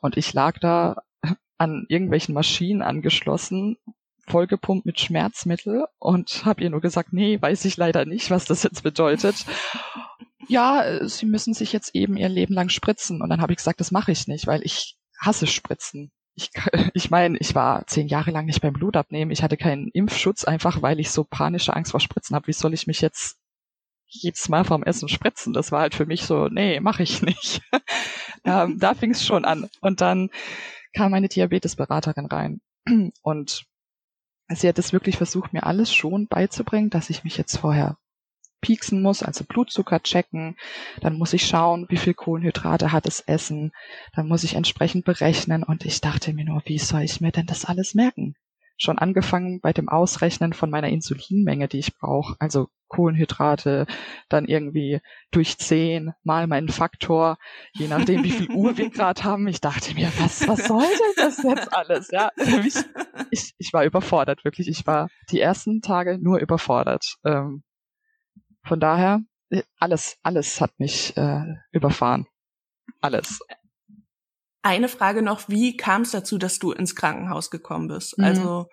Und 0.00 0.16
ich 0.16 0.32
lag 0.32 0.58
da 0.58 1.02
an 1.58 1.84
irgendwelchen 1.88 2.34
Maschinen 2.34 2.82
angeschlossen, 2.82 3.76
vollgepumpt 4.26 4.86
mit 4.86 5.00
Schmerzmittel 5.00 5.86
und 5.98 6.44
habe 6.44 6.62
ihr 6.62 6.70
nur 6.70 6.80
gesagt, 6.80 7.12
nee, 7.12 7.40
weiß 7.40 7.64
ich 7.66 7.76
leider 7.76 8.04
nicht, 8.06 8.30
was 8.30 8.46
das 8.46 8.62
jetzt 8.62 8.82
bedeutet. 8.82 9.44
Ja, 10.48 11.06
Sie 11.06 11.26
müssen 11.26 11.54
sich 11.54 11.72
jetzt 11.72 11.94
eben 11.94 12.16
Ihr 12.16 12.28
Leben 12.28 12.54
lang 12.54 12.68
spritzen. 12.68 13.22
Und 13.22 13.30
dann 13.30 13.40
habe 13.40 13.52
ich 13.52 13.58
gesagt, 13.58 13.80
das 13.80 13.90
mache 13.90 14.12
ich 14.12 14.26
nicht, 14.26 14.46
weil 14.46 14.62
ich 14.62 14.96
hasse 15.18 15.46
Spritzen. 15.46 16.10
Ich, 16.34 16.50
ich 16.94 17.10
meine, 17.10 17.38
ich 17.38 17.54
war 17.54 17.86
zehn 17.86 18.08
Jahre 18.08 18.30
lang 18.30 18.46
nicht 18.46 18.60
beim 18.60 18.72
Blutabnehmen. 18.72 19.32
Ich 19.32 19.42
hatte 19.42 19.56
keinen 19.56 19.88
Impfschutz, 19.88 20.44
einfach 20.44 20.82
weil 20.82 21.00
ich 21.00 21.10
so 21.10 21.24
panische 21.24 21.74
Angst 21.74 21.92
vor 21.92 22.00
Spritzen 22.00 22.34
habe. 22.34 22.46
Wie 22.46 22.52
soll 22.52 22.74
ich 22.74 22.86
mich 22.86 23.00
jetzt 23.00 23.38
jedes 24.06 24.48
Mal 24.48 24.64
vom 24.64 24.82
Essen 24.82 25.08
spritzen? 25.08 25.52
Das 25.52 25.72
war 25.72 25.80
halt 25.80 25.94
für 25.94 26.06
mich 26.06 26.24
so, 26.24 26.48
nee, 26.48 26.80
mache 26.80 27.02
ich 27.02 27.22
nicht. 27.22 27.60
ähm, 28.44 28.78
da 28.78 28.94
fing 28.94 29.10
es 29.10 29.24
schon 29.24 29.44
an. 29.44 29.68
Und 29.80 30.00
dann 30.00 30.30
kam 30.94 31.10
meine 31.10 31.28
Diabetesberaterin 31.28 32.26
rein. 32.26 32.60
Und 33.22 33.64
sie 34.48 34.68
hat 34.68 34.78
es 34.78 34.92
wirklich 34.92 35.16
versucht, 35.16 35.52
mir 35.52 35.64
alles 35.64 35.92
schon 35.94 36.26
beizubringen, 36.28 36.90
dass 36.90 37.10
ich 37.10 37.24
mich 37.24 37.36
jetzt 37.36 37.56
vorher 37.56 37.96
pieksen 38.64 39.02
muss, 39.02 39.22
also 39.22 39.44
Blutzucker 39.44 40.02
checken. 40.02 40.56
Dann 41.02 41.18
muss 41.18 41.34
ich 41.34 41.46
schauen, 41.46 41.84
wie 41.90 41.98
viel 41.98 42.14
Kohlenhydrate 42.14 42.92
hat 42.92 43.04
das 43.04 43.20
Essen. 43.20 43.72
Dann 44.14 44.26
muss 44.26 44.42
ich 44.42 44.54
entsprechend 44.54 45.04
berechnen. 45.04 45.62
Und 45.62 45.84
ich 45.84 46.00
dachte 46.00 46.32
mir 46.32 46.46
nur, 46.46 46.62
wie 46.64 46.78
soll 46.78 47.02
ich 47.02 47.20
mir 47.20 47.30
denn 47.30 47.44
das 47.44 47.66
alles 47.66 47.94
merken? 47.94 48.36
Schon 48.78 48.98
angefangen 48.98 49.60
bei 49.60 49.74
dem 49.74 49.90
Ausrechnen 49.90 50.54
von 50.54 50.70
meiner 50.70 50.88
Insulinmenge, 50.88 51.68
die 51.68 51.78
ich 51.78 51.94
brauche. 51.94 52.36
Also 52.38 52.68
Kohlenhydrate, 52.88 53.86
dann 54.30 54.46
irgendwie 54.46 55.00
durch 55.30 55.58
10 55.58 56.12
mal 56.22 56.46
meinen 56.46 56.70
Faktor, 56.70 57.36
je 57.74 57.86
nachdem, 57.86 58.24
wie 58.24 58.30
viel 58.30 58.50
Uhr 58.50 58.78
wir 58.78 58.88
gerade 58.88 59.24
haben. 59.24 59.46
Ich 59.46 59.60
dachte 59.60 59.94
mir, 59.94 60.10
was, 60.18 60.48
was 60.48 60.66
soll 60.66 60.80
denn 60.80 61.24
das 61.24 61.42
jetzt 61.42 61.74
alles? 61.74 62.08
Ja, 62.10 62.30
ich, 62.36 62.76
ich, 63.30 63.54
ich 63.58 63.72
war 63.74 63.84
überfordert, 63.84 64.44
wirklich. 64.44 64.68
Ich 64.68 64.86
war 64.86 65.08
die 65.30 65.40
ersten 65.40 65.82
Tage 65.82 66.18
nur 66.18 66.38
überfordert. 66.38 67.16
Ähm, 67.24 67.62
von 68.64 68.80
daher, 68.80 69.20
alles, 69.78 70.16
alles 70.22 70.60
hat 70.60 70.78
mich 70.78 71.16
äh, 71.16 71.44
überfahren. 71.70 72.26
Alles. 73.00 73.40
Eine 74.62 74.88
Frage 74.88 75.22
noch, 75.22 75.48
wie 75.48 75.76
kam 75.76 76.02
es 76.02 76.10
dazu, 76.10 76.38
dass 76.38 76.58
du 76.58 76.72
ins 76.72 76.96
Krankenhaus 76.96 77.50
gekommen 77.50 77.88
bist? 77.88 78.18
Mhm. 78.18 78.24
Also 78.24 78.68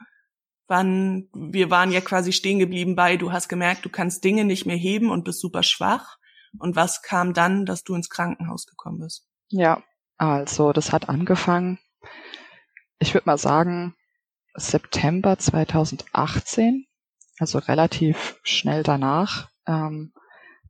Wann, 0.72 1.28
wir 1.34 1.70
waren 1.70 1.92
ja 1.92 2.00
quasi 2.00 2.32
stehen 2.32 2.58
geblieben 2.58 2.96
bei, 2.96 3.18
du 3.18 3.34
hast 3.34 3.50
gemerkt, 3.50 3.84
du 3.84 3.90
kannst 3.90 4.24
Dinge 4.24 4.46
nicht 4.46 4.66
mehr 4.66 4.78
heben 4.78 5.12
und 5.12 5.26
bist 5.26 5.42
super 5.42 5.64
schwach. 5.64 6.16
Und 6.60 6.78
was 6.78 7.02
kam 7.02 7.34
dann, 7.34 7.66
dass 7.66 7.84
du 7.84 7.94
ins 7.94 8.10
Krankenhaus 8.10 8.68
gekommen 8.68 9.00
bist? 9.00 9.28
Ja, 9.50 9.84
also 10.16 10.72
das 10.72 10.94
hat 10.94 11.10
angefangen, 11.10 11.78
ich 13.00 13.14
würde 13.14 13.26
mal 13.26 13.38
sagen, 13.38 13.96
September 14.54 15.38
2018, 15.38 16.86
also 17.38 17.60
relativ 17.60 18.40
schnell 18.44 18.84
danach, 18.84 19.50
ähm, 19.68 20.14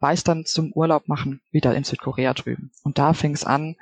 war 0.01 0.13
ich 0.13 0.23
dann 0.23 0.45
zum 0.45 0.73
Urlaub 0.73 1.07
machen 1.07 1.41
wieder 1.51 1.75
in 1.75 1.83
Südkorea 1.83 2.33
drüben. 2.33 2.71
Und 2.83 2.97
da 2.97 3.13
fing 3.13 3.33
es 3.33 3.45
an, 3.45 3.75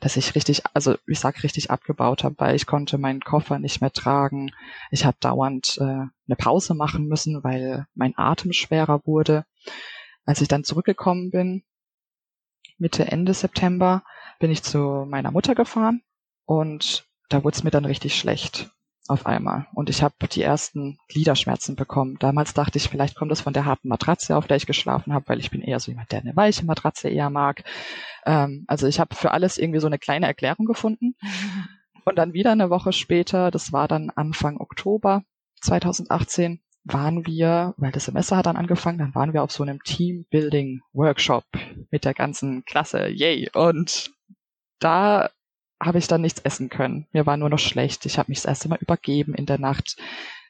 dass 0.00 0.16
ich 0.16 0.36
richtig, 0.36 0.62
also 0.72 0.96
ich 1.06 1.18
sag 1.18 1.42
richtig 1.42 1.70
abgebaut 1.70 2.22
habe, 2.22 2.36
weil 2.38 2.54
ich 2.54 2.66
konnte 2.66 2.96
meinen 2.96 3.20
Koffer 3.20 3.58
nicht 3.58 3.80
mehr 3.80 3.92
tragen. 3.92 4.52
Ich 4.92 5.04
habe 5.04 5.16
dauernd 5.18 5.76
äh, 5.80 5.82
eine 5.82 6.36
Pause 6.38 6.74
machen 6.74 7.08
müssen, 7.08 7.42
weil 7.42 7.86
mein 7.94 8.16
Atem 8.16 8.52
schwerer 8.52 9.02
wurde. 9.04 9.44
Als 10.24 10.40
ich 10.40 10.48
dann 10.48 10.64
zurückgekommen 10.64 11.30
bin, 11.30 11.64
Mitte, 12.78 13.10
Ende 13.10 13.34
September, 13.34 14.04
bin 14.38 14.52
ich 14.52 14.62
zu 14.62 15.04
meiner 15.08 15.32
Mutter 15.32 15.56
gefahren 15.56 16.02
und 16.44 17.04
da 17.28 17.42
wurde 17.42 17.56
es 17.56 17.64
mir 17.64 17.70
dann 17.70 17.84
richtig 17.84 18.16
schlecht 18.16 18.70
auf 19.06 19.26
einmal. 19.26 19.66
Und 19.74 19.90
ich 19.90 20.02
habe 20.02 20.14
die 20.28 20.42
ersten 20.42 20.98
Gliederschmerzen 21.08 21.76
bekommen. 21.76 22.16
Damals 22.20 22.54
dachte 22.54 22.78
ich, 22.78 22.88
vielleicht 22.88 23.16
kommt 23.16 23.30
das 23.30 23.42
von 23.42 23.52
der 23.52 23.66
harten 23.66 23.88
Matratze, 23.88 24.36
auf 24.36 24.46
der 24.46 24.56
ich 24.56 24.66
geschlafen 24.66 25.12
habe, 25.12 25.28
weil 25.28 25.40
ich 25.40 25.50
bin 25.50 25.60
eher 25.60 25.78
so 25.78 25.90
jemand, 25.90 26.10
der 26.12 26.20
eine 26.20 26.34
weiche 26.36 26.64
Matratze 26.64 27.08
eher 27.08 27.30
mag. 27.30 27.64
Ähm, 28.24 28.64
also 28.66 28.86
ich 28.86 29.00
habe 29.00 29.14
für 29.14 29.32
alles 29.32 29.58
irgendwie 29.58 29.80
so 29.80 29.86
eine 29.86 29.98
kleine 29.98 30.26
Erklärung 30.26 30.66
gefunden. 30.66 31.14
Und 32.06 32.16
dann 32.16 32.34
wieder 32.34 32.52
eine 32.52 32.68
Woche 32.68 32.92
später, 32.92 33.50
das 33.50 33.72
war 33.72 33.88
dann 33.88 34.10
Anfang 34.10 34.58
Oktober 34.58 35.22
2018, 35.62 36.60
waren 36.84 37.26
wir, 37.26 37.72
weil 37.78 37.92
das 37.92 38.04
Semester 38.04 38.36
hat 38.36 38.44
dann 38.44 38.58
angefangen, 38.58 38.98
dann 38.98 39.14
waren 39.14 39.32
wir 39.32 39.42
auf 39.42 39.50
so 39.50 39.62
einem 39.62 39.82
Teambuilding-Workshop 39.82 41.44
mit 41.90 42.04
der 42.04 42.12
ganzen 42.12 42.64
Klasse. 42.66 43.08
Yay! 43.08 43.48
Und 43.54 44.12
da 44.80 45.30
habe 45.80 45.98
ich 45.98 46.06
dann 46.06 46.22
nichts 46.22 46.40
essen 46.40 46.68
können. 46.68 47.06
Mir 47.12 47.26
war 47.26 47.36
nur 47.36 47.50
noch 47.50 47.58
schlecht. 47.58 48.06
Ich 48.06 48.18
habe 48.18 48.30
mich 48.30 48.38
das 48.38 48.46
erste 48.46 48.68
Mal 48.68 48.78
übergeben 48.80 49.34
in 49.34 49.46
der 49.46 49.58
Nacht. 49.58 49.96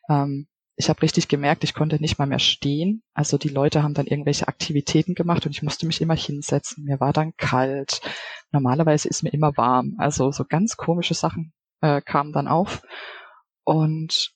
Ähm, 0.09 0.47
ich 0.76 0.88
habe 0.88 1.02
richtig 1.02 1.28
gemerkt, 1.28 1.62
ich 1.62 1.75
konnte 1.75 2.00
nicht 2.00 2.19
mal 2.19 2.26
mehr 2.26 2.40
stehen. 2.40 3.02
Also 3.14 3.38
die 3.38 3.49
Leute 3.49 3.83
haben 3.83 3.95
dann 3.95 4.07
irgendwelche 4.07 4.49
Aktivitäten 4.49 5.14
gemacht 5.14 5.47
und 5.47 5.52
ich 5.52 5.62
musste 5.62 5.87
mich 5.87 6.00
immer 6.00 6.16
hinsetzen. 6.16 6.85
Mir 6.85 6.99
war 6.99 7.12
dann 7.12 7.37
kalt. 7.37 8.00
Normalerweise 8.50 9.09
ist 9.09 9.23
mir 9.23 9.33
immer 9.33 9.57
warm. 9.57 9.95
Also 9.99 10.33
so 10.33 10.45
ganz 10.45 10.76
komische 10.76 11.14
Sachen 11.14 11.52
äh, 11.81 12.00
kamen 12.00 12.33
dann 12.33 12.49
auf. 12.49 12.83
Und 13.64 14.33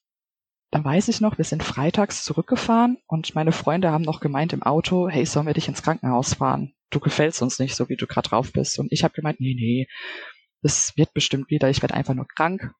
dann 0.71 0.85
weiß 0.85 1.09
ich 1.09 1.21
noch, 1.21 1.39
wir 1.39 1.45
sind 1.45 1.63
freitags 1.63 2.25
zurückgefahren 2.25 2.99
und 3.07 3.35
meine 3.35 3.53
Freunde 3.53 3.91
haben 3.91 4.05
noch 4.05 4.21
gemeint 4.21 4.53
im 4.53 4.63
Auto, 4.63 5.09
hey, 5.09 5.25
sollen 5.25 5.47
wir 5.47 5.55
dich 5.55 5.69
ins 5.69 5.83
Krankenhaus 5.83 6.35
fahren? 6.35 6.75
Du 6.91 7.01
gefällst 7.01 7.43
uns 7.43 7.59
nicht, 7.59 7.75
so 7.75 7.89
wie 7.89 7.97
du 7.97 8.07
gerade 8.07 8.29
drauf 8.29 8.53
bist. 8.53 8.79
Und 8.79 8.93
ich 8.93 9.03
habe 9.03 9.15
gemeint, 9.15 9.41
nee, 9.41 9.55
nee, 9.55 9.89
es 10.63 10.97
wird 10.97 11.15
bestimmt 11.15 11.51
wieder, 11.51 11.69
ich 11.69 11.83
werde 11.83 11.95
einfach 11.95 12.15
nur 12.15 12.27
krank 12.27 12.73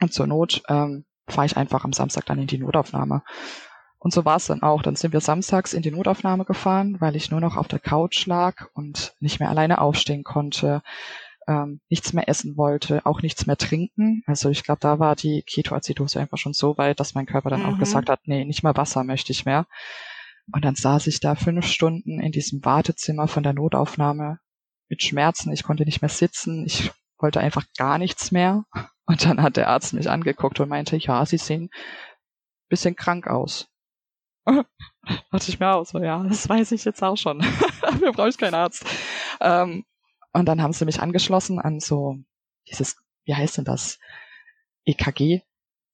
und 0.00 0.12
zur 0.12 0.26
Not 0.26 0.62
ähm, 0.68 1.04
fahre 1.28 1.46
ich 1.46 1.56
einfach 1.56 1.84
am 1.84 1.92
Samstag 1.92 2.26
dann 2.26 2.38
in 2.38 2.46
die 2.46 2.58
Notaufnahme. 2.58 3.22
Und 3.98 4.12
so 4.12 4.24
war 4.24 4.36
es 4.36 4.46
dann 4.46 4.62
auch. 4.62 4.82
Dann 4.82 4.94
sind 4.94 5.12
wir 5.12 5.20
samstags 5.20 5.72
in 5.72 5.82
die 5.82 5.90
Notaufnahme 5.90 6.44
gefahren, 6.44 7.00
weil 7.00 7.16
ich 7.16 7.30
nur 7.30 7.40
noch 7.40 7.56
auf 7.56 7.66
der 7.66 7.78
Couch 7.78 8.26
lag 8.26 8.66
und 8.74 9.14
nicht 9.20 9.40
mehr 9.40 9.48
alleine 9.50 9.80
aufstehen 9.80 10.22
konnte, 10.22 10.82
ähm, 11.48 11.80
nichts 11.88 12.12
mehr 12.12 12.28
essen 12.28 12.56
wollte, 12.56 13.04
auch 13.06 13.22
nichts 13.22 13.46
mehr 13.46 13.56
trinken. 13.56 14.22
Also 14.26 14.50
ich 14.50 14.64
glaube, 14.64 14.80
da 14.80 14.98
war 14.98 15.16
die 15.16 15.42
Ketoazidose 15.42 16.20
einfach 16.20 16.38
schon 16.38 16.52
so 16.52 16.76
weit, 16.78 17.00
dass 17.00 17.14
mein 17.14 17.26
Körper 17.26 17.50
dann 17.50 17.62
mhm. 17.62 17.74
auch 17.74 17.78
gesagt 17.78 18.10
hat, 18.10 18.20
nee, 18.26 18.44
nicht 18.44 18.62
mal 18.62 18.76
Wasser 18.76 19.04
möchte 19.04 19.32
ich 19.32 19.44
mehr. 19.44 19.66
Und 20.52 20.64
dann 20.64 20.76
saß 20.76 21.06
ich 21.08 21.20
da 21.20 21.34
fünf 21.34 21.66
Stunden 21.66 22.20
in 22.20 22.32
diesem 22.32 22.64
Wartezimmer 22.64 23.26
von 23.26 23.42
der 23.42 23.52
Notaufnahme 23.52 24.38
mit 24.88 25.02
Schmerzen. 25.02 25.52
Ich 25.52 25.62
konnte 25.62 25.84
nicht 25.84 26.02
mehr 26.02 26.08
sitzen. 26.08 26.64
Ich 26.66 26.92
wollte 27.18 27.40
einfach 27.40 27.64
gar 27.76 27.98
nichts 27.98 28.30
mehr. 28.30 28.64
Und 29.06 29.24
dann 29.24 29.42
hat 29.42 29.56
der 29.56 29.68
Arzt 29.68 29.92
mich 29.92 30.10
angeguckt 30.10 30.60
und 30.60 30.68
meinte, 30.68 30.96
ja, 30.96 31.24
Sie 31.24 31.38
sehen 31.38 31.70
bisschen 32.68 32.96
krank 32.96 33.26
aus. 33.26 33.68
Dachte 34.46 35.48
ich 35.48 35.60
mir 35.60 35.74
auch 35.74 35.84
so, 35.84 35.98
ja, 35.98 36.22
das 36.24 36.48
weiß 36.48 36.72
ich 36.72 36.84
jetzt 36.84 37.02
auch 37.02 37.16
schon. 37.16 37.38
Dafür 37.80 38.12
brauche 38.12 38.28
ich 38.28 38.38
keinen 38.38 38.54
Arzt. 38.54 38.84
Ähm, 39.40 39.84
und 40.32 40.46
dann 40.46 40.62
haben 40.62 40.72
sie 40.72 40.84
mich 40.84 41.00
angeschlossen 41.00 41.58
an 41.58 41.80
so 41.80 42.18
dieses, 42.68 42.96
wie 43.24 43.34
heißt 43.34 43.58
denn 43.58 43.64
das? 43.64 43.98
EKG 44.84 45.42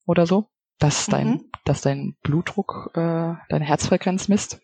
oder 0.07 0.27
so, 0.27 0.49
dass 0.79 1.07
dein, 1.07 1.29
mhm. 1.29 1.51
dass 1.65 1.81
dein 1.81 2.17
Blutdruck, 2.23 2.91
äh, 2.95 3.35
deine 3.49 3.65
Herzfrequenz 3.65 4.29
misst. 4.29 4.61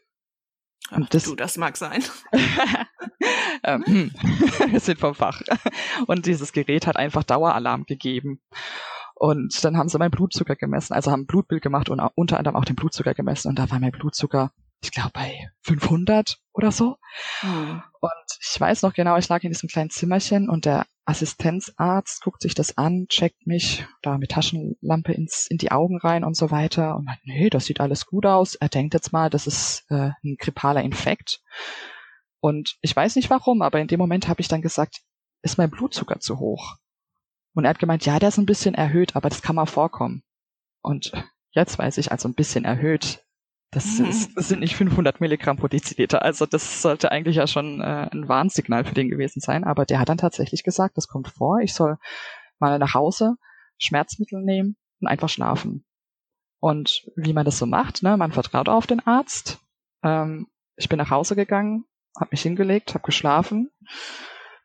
Ach, 0.91 1.09
das, 1.11 1.25
du, 1.25 1.35
das 1.35 1.57
mag 1.57 1.77
sein. 1.77 2.03
ähm, 3.65 3.85
hm. 3.87 4.11
wir 4.71 4.81
sind 4.81 4.99
vom 4.99 5.15
Fach. 5.15 5.43
Und 6.07 6.27
dieses 6.27 6.53
Gerät 6.53 6.87
hat 6.87 6.97
einfach 6.97 7.25
Daueralarm 7.25 7.85
gegeben. 7.85 8.41
Und 9.15 9.65
dann 9.65 9.77
haben 9.77 9.89
sie 9.89 9.99
meinen 9.99 10.13
Blutzucker 10.13 10.55
gemessen, 10.55 10.95
also 10.95 11.11
haben 11.11 11.23
ein 11.23 11.27
Blutbild 11.27 11.61
gemacht 11.61 11.89
und 11.89 12.01
unter 12.15 12.39
anderem 12.39 12.57
auch 12.57 12.65
den 12.65 12.77
Blutzucker 12.77 13.15
gemessen. 13.15 13.49
Und 13.49 13.59
da 13.59 13.69
war 13.69 13.81
mein 13.81 13.91
Blutzucker, 13.91 14.53
ich 14.81 14.93
glaube, 14.93 15.11
bei 15.13 15.51
500 15.63 16.39
oder 16.53 16.71
so. 16.71 16.97
Mhm. 17.43 17.83
Und 18.01 18.39
ich 18.41 18.61
weiß 18.61 18.83
noch 18.83 18.95
genau, 18.95 19.17
ich 19.17 19.29
lag 19.29 19.43
in 19.43 19.51
diesem 19.51 19.69
kleinen 19.69 19.91
Zimmerchen 19.91 20.49
und 20.49 20.65
der 20.65 20.87
Assistenzarzt 21.05 22.23
guckt 22.23 22.43
sich 22.43 22.55
das 22.55 22.77
an, 22.77 23.07
checkt 23.09 23.47
mich 23.47 23.87
da 24.03 24.19
mit 24.19 24.31
Taschenlampe 24.31 25.13
ins, 25.13 25.47
in 25.47 25.59
die 25.59 25.73
Augen 25.73 25.99
rein 25.99 26.23
und 26.23 26.37
so 26.37 26.51
weiter 26.51 26.97
und 26.97 27.05
meint, 27.05 27.21
nee, 27.25 27.51
das 27.51 27.65
sieht 27.65 27.81
alles 27.81 28.07
gut 28.07 28.27
aus. 28.27 28.55
Er 28.55 28.69
denkt 28.69 28.95
jetzt 28.95 29.13
mal, 29.13 29.31
das 29.31 29.47
ist 29.47 29.85
äh, 29.89 30.11
ein 30.23 30.37
grippaler 30.39 30.83
Infekt. 30.83 31.41
Und 32.41 32.77
ich 32.83 32.95
weiß 32.95 33.17
nicht 33.17 33.31
warum, 33.31 33.63
aber 33.63 33.81
in 33.81 33.89
dem 33.89 33.99
Moment 33.99 34.29
habe 34.29 34.41
ich 34.41 34.49
dann 34.49 34.63
gesagt, 34.63 35.01
ist 35.43 35.59
mein 35.59 35.71
Blutzucker 35.71 36.21
zu 36.21 36.39
hoch? 36.39 36.77
Und 37.55 37.65
er 37.65 37.71
hat 37.71 37.79
gemeint, 37.79 38.05
ja, 38.07 38.19
der 38.19 38.29
ist 38.29 38.39
ein 38.39 38.47
bisschen 38.47 38.75
erhöht, 38.75 39.17
aber 39.17 39.29
das 39.29 39.43
kann 39.43 39.57
mal 39.57 39.67
vorkommen. 39.67 40.23
Und 40.83 41.13
jetzt 41.51 41.79
weiß 41.79 41.99
ich, 41.99 42.13
also 42.13 42.29
ein 42.29 42.35
bisschen 42.35 42.65
erhöht, 42.65 43.25
das, 43.71 44.01
ist, 44.01 44.37
das 44.37 44.49
sind 44.49 44.61
nicht 44.61 44.77
500 44.77 45.21
Milligramm 45.21 45.59
pro 45.59 45.69
Deziliter. 45.69 46.23
Also 46.23 46.47
das 46.47 46.81
sollte 46.81 47.13
eigentlich 47.13 47.37
ja 47.37 47.47
schon 47.47 47.81
äh, 47.81 48.09
ein 48.11 48.29
Warnsignal 48.29 48.85
für 48.85 48.95
den 48.95 49.11
gewesen 49.11 49.41
sein. 49.41 49.65
Aber 49.65 49.85
der 49.85 49.99
hat 49.99 50.09
dann 50.09 50.17
tatsächlich 50.17 50.65
gesagt, 50.65 50.97
das 50.97 51.07
kommt 51.07 51.29
vor. 51.29 51.61
Ich 51.61 51.75
soll 51.75 51.99
mal 52.59 52.79
nach 52.79 52.95
Hause 52.95 53.37
Schmerzmittel 53.77 54.43
nehmen 54.43 54.77
und 55.01 55.09
einfach 55.09 55.29
schlafen. 55.29 55.85
Und 56.61 57.07
wie 57.15 57.35
man 57.35 57.45
das 57.45 57.59
so 57.59 57.67
macht, 57.67 58.03
ne, 58.03 58.17
man 58.17 58.33
vertraut 58.33 58.69
auf 58.69 58.87
den 58.87 59.07
Arzt. 59.07 59.61
Ähm, 60.03 60.49
ich 60.77 60.89
bin 60.89 60.99
nach 60.99 61.11
Hause 61.11 61.37
gegangen, 61.37 61.85
habe 62.19 62.31
mich 62.33 62.43
hingelegt, 62.43 62.95
habe 62.95 63.05
geschlafen. 63.05 63.71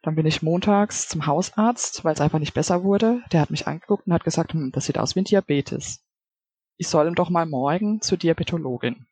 Dann 0.01 0.15
bin 0.15 0.25
ich 0.25 0.41
montags 0.41 1.07
zum 1.10 1.25
Hausarzt, 1.25 2.03
weil 2.03 2.13
es 2.13 2.22
einfach 2.22 2.39
nicht 2.39 2.53
besser 2.53 2.83
wurde. 2.83 3.22
Der 3.31 3.41
hat 3.41 3.51
mich 3.51 3.67
angeguckt 3.67 4.07
und 4.07 4.13
hat 4.13 4.24
gesagt, 4.24 4.53
hm, 4.53 4.72
das 4.72 4.86
sieht 4.86 4.98
aus 4.98 5.15
wie 5.15 5.22
ein 5.22 5.25
Diabetes 5.25 6.03
ich 6.77 6.87
soll 6.87 7.13
doch 7.13 7.29
mal 7.29 7.45
morgen 7.45 8.01
zur 8.01 8.17
Diabetologin. 8.17 9.05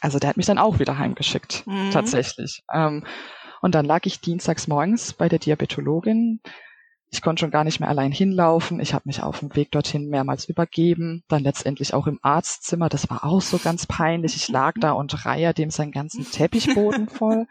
Also 0.00 0.18
der 0.18 0.30
hat 0.30 0.36
mich 0.36 0.46
dann 0.46 0.58
auch 0.58 0.78
wieder 0.78 0.98
heimgeschickt, 0.98 1.66
mhm. 1.66 1.90
tatsächlich. 1.90 2.62
Ähm, 2.72 3.04
und 3.60 3.74
dann 3.74 3.84
lag 3.84 4.00
ich 4.04 4.20
dienstags 4.20 4.68
morgens 4.68 5.12
bei 5.12 5.28
der 5.28 5.38
Diabetologin. 5.38 6.40
Ich 7.10 7.22
konnte 7.22 7.40
schon 7.40 7.50
gar 7.50 7.64
nicht 7.64 7.80
mehr 7.80 7.88
allein 7.88 8.12
hinlaufen. 8.12 8.80
Ich 8.80 8.92
habe 8.92 9.04
mich 9.06 9.22
auf 9.22 9.40
dem 9.40 9.56
Weg 9.56 9.70
dorthin 9.70 10.08
mehrmals 10.10 10.46
übergeben. 10.46 11.24
Dann 11.28 11.42
letztendlich 11.42 11.94
auch 11.94 12.06
im 12.06 12.18
Arztzimmer. 12.20 12.90
Das 12.90 13.08
war 13.08 13.24
auch 13.24 13.40
so 13.40 13.56
ganz 13.56 13.86
peinlich. 13.86 14.36
Ich 14.36 14.48
lag 14.48 14.74
da 14.78 14.92
und 14.92 15.24
reihe 15.24 15.54
dem 15.54 15.70
seinen 15.70 15.92
ganzen 15.92 16.30
Teppichboden 16.30 17.08
voll. 17.08 17.46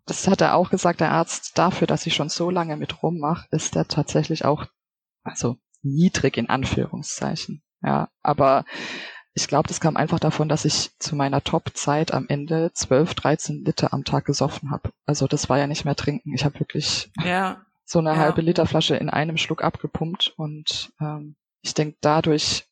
das 0.06 0.28
hat 0.28 0.40
er 0.40 0.54
auch 0.54 0.70
gesagt, 0.70 1.00
der 1.00 1.12
Arzt, 1.12 1.58
dafür, 1.58 1.86
dass 1.86 2.06
ich 2.06 2.14
schon 2.14 2.28
so 2.28 2.50
lange 2.50 2.76
mit 2.76 3.02
rummache, 3.02 3.46
ist 3.50 3.76
er 3.76 3.88
tatsächlich 3.88 4.44
auch, 4.44 4.66
also 5.22 5.56
niedrig 5.82 6.36
in 6.36 6.48
Anführungszeichen. 6.48 7.62
Ja, 7.82 8.08
aber 8.22 8.64
ich 9.34 9.46
glaube, 9.46 9.68
das 9.68 9.80
kam 9.80 9.96
einfach 9.96 10.18
davon, 10.18 10.48
dass 10.48 10.64
ich 10.64 10.98
zu 10.98 11.14
meiner 11.14 11.44
Top-Zeit 11.44 12.12
am 12.12 12.26
Ende 12.28 12.72
12, 12.72 13.14
13 13.14 13.64
Liter 13.64 13.92
am 13.92 14.04
Tag 14.04 14.24
gesoffen 14.24 14.72
habe. 14.72 14.90
Also 15.06 15.28
das 15.28 15.48
war 15.48 15.58
ja 15.58 15.68
nicht 15.68 15.84
mehr 15.84 15.94
trinken. 15.94 16.34
Ich 16.34 16.44
habe 16.44 16.58
wirklich 16.58 17.12
ja 17.22 17.64
so 17.88 18.00
eine 18.00 18.10
ja. 18.10 18.16
halbe 18.16 18.42
Liter 18.42 18.66
Flasche 18.66 18.96
in 18.96 19.08
einem 19.08 19.38
Schluck 19.38 19.64
abgepumpt 19.64 20.34
und 20.36 20.92
ähm, 21.00 21.36
ich 21.62 21.72
denke, 21.72 21.96
dadurch 22.02 22.66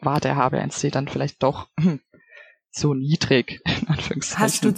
war 0.00 0.18
der 0.18 0.34
HB1C 0.34 0.90
dann 0.90 1.08
vielleicht 1.08 1.42
doch 1.42 1.68
so 2.70 2.94
niedrig, 2.94 3.60
in 3.66 4.22
Hast 4.36 4.64
du, 4.64 4.72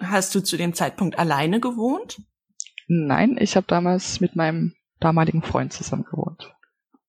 hast 0.00 0.34
du 0.34 0.40
zu 0.42 0.56
dem 0.56 0.74
Zeitpunkt 0.74 1.20
alleine 1.20 1.60
gewohnt? 1.60 2.20
Nein, 2.88 3.36
ich 3.38 3.54
habe 3.54 3.68
damals 3.68 4.20
mit 4.20 4.34
meinem 4.34 4.74
damaligen 4.98 5.42
Freund 5.42 5.72
zusammen 5.72 6.04
gewohnt. 6.04 6.52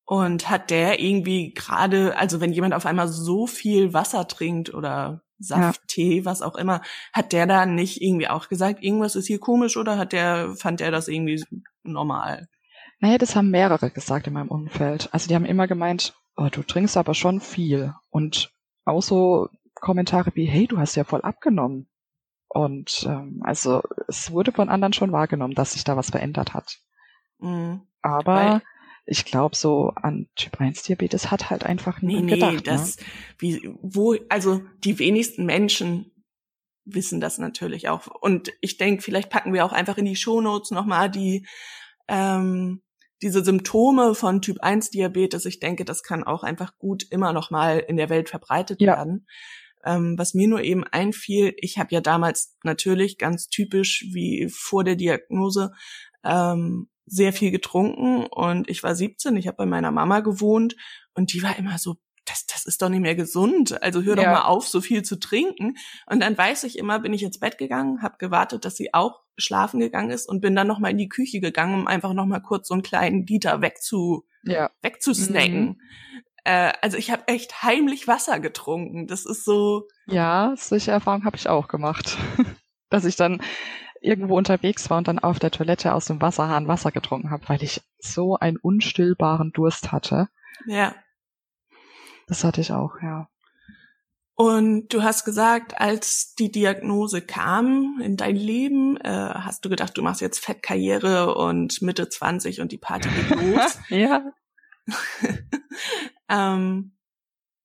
Und 0.06 0.52
hat 0.52 0.70
der 0.70 1.00
irgendwie 1.00 1.52
gerade, 1.54 2.16
also 2.16 2.40
wenn 2.42 2.54
jemand 2.54 2.76
auf 2.76 2.86
einmal 2.86 3.08
so 3.08 3.48
viel 3.48 3.94
Wasser 3.94 4.28
trinkt 4.28 4.72
oder 4.72 5.24
Saft, 5.40 5.82
ja. 5.82 5.86
Tee, 5.88 6.26
was 6.26 6.42
auch 6.42 6.56
immer, 6.56 6.82
hat 7.14 7.32
der 7.32 7.46
da 7.46 7.66
nicht 7.66 8.02
irgendwie 8.02 8.28
auch 8.28 8.50
gesagt, 8.50 8.84
irgendwas 8.84 9.16
ist 9.16 9.28
hier 9.28 9.40
komisch 9.40 9.78
oder 9.78 9.98
hat 9.98 10.12
der, 10.12 10.56
fand 10.56 10.80
der 10.80 10.92
das 10.92 11.08
irgendwie 11.08 11.44
normal? 11.94 12.48
Naja, 13.00 13.18
das 13.18 13.36
haben 13.36 13.50
mehrere 13.50 13.92
gesagt 13.92 14.28
in 14.28 14.34
meinem 14.34 14.50
Umfeld. 14.50 15.10
Also 15.12 15.28
die 15.28 15.36
haben 15.36 15.46
immer 15.46 15.68
gemeint, 15.68 16.16
oh, 16.36 16.50
du 16.52 16.64
trinkst 16.64 16.98
aber 16.98 17.14
schon 17.14 17.40
viel. 17.42 17.94
Und 18.10 18.52
auch 18.86 19.02
so 19.02 19.50
Kommentare 19.76 20.32
wie, 20.34 20.46
hey, 20.46 20.68
du 20.68 20.80
hast 20.80 20.96
ja 20.96 21.04
voll 21.04 21.22
abgenommen. 21.22 21.88
Und 22.48 23.06
ähm, 23.08 23.42
also 23.44 23.84
es 24.08 24.32
wurde 24.32 24.52
von 24.52 24.70
anderen 24.70 24.94
schon 24.94 25.12
wahrgenommen, 25.12 25.54
dass 25.54 25.74
sich 25.74 25.84
da 25.84 25.98
was 25.98 26.10
verändert 26.10 26.54
hat. 26.54 26.80
Mhm. 27.40 27.82
Aber 28.02 28.36
Weil 28.36 28.62
ich 29.06 29.26
glaube, 29.26 29.56
so 29.56 29.92
an 29.96 30.28
Typ 30.36 30.60
1 30.60 30.84
Diabetes 30.84 31.32
hat 31.32 31.50
halt 31.50 31.66
einfach 31.66 32.02
nie 32.02 32.22
nee, 32.22 32.36
gedacht. 32.36 32.54
Nee, 32.54 32.62
das, 32.62 32.98
ne? 32.98 33.04
wie, 33.38 33.76
wo, 33.82 34.16
also 34.30 34.62
die 34.84 35.00
wenigsten 35.00 35.46
Menschen 35.46 36.12
wissen 36.88 37.20
das 37.20 37.38
natürlich 37.38 37.90
auch. 37.90 38.08
Und 38.08 38.52
ich 38.62 38.78
denke, 38.78 39.02
vielleicht 39.02 39.30
packen 39.30 39.54
wir 39.54 39.66
auch 39.66 39.74
einfach 39.74 39.98
in 39.98 40.06
die 40.06 40.16
Shownotes 40.16 40.72
nochmal 40.72 41.10
die, 41.10 41.46
ähm, 42.08 42.82
diese 43.22 43.44
Symptome 43.44 44.16
von 44.16 44.42
Typ 44.42 44.62
1 44.62 44.92
Diabetes. 44.92 45.46
Ich 45.46 45.60
denke, 45.60 45.86
das 45.86 46.04
kann 46.04 46.24
auch 46.24 46.44
einfach 46.44 46.78
gut 46.78 47.06
immer 47.10 47.34
nochmal 47.34 47.80
in 47.80 47.98
der 47.98 48.10
Welt 48.10 48.30
verbreitet 48.30 48.82
ja. 48.82 48.96
werden. 48.96 49.28
Ähm, 49.84 50.18
was 50.18 50.34
mir 50.34 50.48
nur 50.48 50.62
eben 50.62 50.84
einfiel, 50.84 51.54
ich 51.58 51.78
habe 51.78 51.94
ja 51.94 52.02
damals 52.02 52.58
natürlich 52.64 53.18
ganz 53.18 53.48
typisch 53.48 54.06
wie 54.12 54.50
vor 54.50 54.84
der 54.84 54.96
Diagnose 54.96 55.72
ähm, 56.24 56.90
sehr 57.06 57.32
viel 57.32 57.52
getrunken 57.52 58.26
und 58.26 58.70
ich 58.70 58.84
war 58.84 58.96
17, 58.96 59.38
ich 59.38 59.48
habe 59.48 59.58
bei 59.58 59.66
meiner 59.66 59.92
Mama 59.92 60.20
gewohnt 60.20 60.76
und 61.14 61.32
die 61.32 61.42
war 61.42 61.58
immer 61.58 61.78
so, 61.78 61.96
das, 62.28 62.46
das 62.46 62.66
ist 62.66 62.82
doch 62.82 62.90
nicht 62.90 63.02
mehr 63.02 63.16
gesund. 63.16 63.82
Also 63.82 64.04
hör 64.04 64.18
ja. 64.18 64.24
doch 64.24 64.32
mal 64.32 64.48
auf, 64.48 64.68
so 64.68 64.82
viel 64.82 65.04
zu 65.04 65.20
trinken. 65.20 65.78
Und 66.06 66.20
dann 66.20 66.38
weiß 66.38 66.64
ich 66.66 66.78
immer, 66.78 67.00
bin 67.00 67.14
ich 67.14 67.24
ins 67.24 67.40
Bett 67.40 67.58
gegangen, 67.58 68.02
habe 68.02 68.18
gewartet, 68.18 68.66
dass 68.66 68.76
sie 68.76 68.94
auch 68.94 69.22
schlafen 69.38 69.80
gegangen 69.80 70.10
ist 70.10 70.28
und 70.28 70.42
bin 70.42 70.56
dann 70.56 70.68
noch 70.68 70.80
mal 70.80 70.90
in 70.90 70.98
die 70.98 71.10
Küche 71.10 71.40
gegangen, 71.40 71.76
um 71.76 71.88
einfach 71.88 72.14
noch 72.14 72.26
mal 72.26 72.40
kurz 72.40 72.68
so 72.68 72.74
einen 72.74 72.84
kleinen 72.84 73.26
Dieter 73.26 73.62
wegzu 73.62 74.26
ja. 74.44 74.70
wegzusnacken. 74.82 75.66
Mhm. 75.66 75.78
Äh, 76.44 76.74
also 76.82 76.98
ich 76.98 77.12
habe 77.12 77.28
echt 77.28 77.64
heimlich 77.64 78.08
Wasser 78.08 78.40
getrunken. 78.40 79.08
Das 79.08 79.26
ist 79.26 79.46
so. 79.46 79.88
Ja, 80.06 80.54
solche 80.58 80.92
Erfahrungen 80.92 81.26
habe 81.26 81.38
ich 81.38 81.50
auch 81.50 81.68
gemacht, 81.68 82.18
dass 82.90 83.06
ich 83.06 83.16
dann 83.16 83.42
irgendwo 84.02 84.38
unterwegs 84.38 84.90
war 84.90 84.98
und 85.00 85.08
dann 85.08 85.20
auf 85.20 85.40
der 85.40 85.52
Toilette 85.52 85.94
aus 85.94 86.06
dem 86.06 86.22
Wasserhahn 86.22 86.68
Wasser 86.68 86.92
getrunken 86.92 87.32
habe, 87.32 87.48
weil 87.50 87.64
ich 87.64 87.82
so 88.00 88.38
einen 88.38 88.58
unstillbaren 88.58 89.52
Durst 89.52 89.92
hatte. 89.92 90.30
Ja. 90.66 90.96
Das 92.28 92.44
hatte 92.44 92.62
ich 92.62 92.72
auch, 92.72 93.02
ja. 93.02 93.30
Und 94.36 94.90
du 94.90 95.02
hast 95.02 95.26
gesagt, 95.26 95.82
als 95.82 96.36
die 96.36 96.52
Diagnose 96.52 97.24
kam 97.24 98.00
in 98.04 98.18
dein 98.18 98.36
Leben, 98.36 98.96
äh, 98.98 99.10
hast 99.10 99.66
du 99.66 99.70
gedacht, 99.70 99.98
du 99.98 100.04
machst 100.04 100.22
jetzt 100.22 100.46
Fettkarriere 100.46 101.34
und 101.34 101.82
Mitte 101.82 102.08
20 102.08 102.62
und 102.62 102.72
die 102.72 102.78
Party 102.78 103.10
geht 103.10 103.30
los. 103.42 103.80
ja. 103.90 104.32
ähm, 106.30 106.96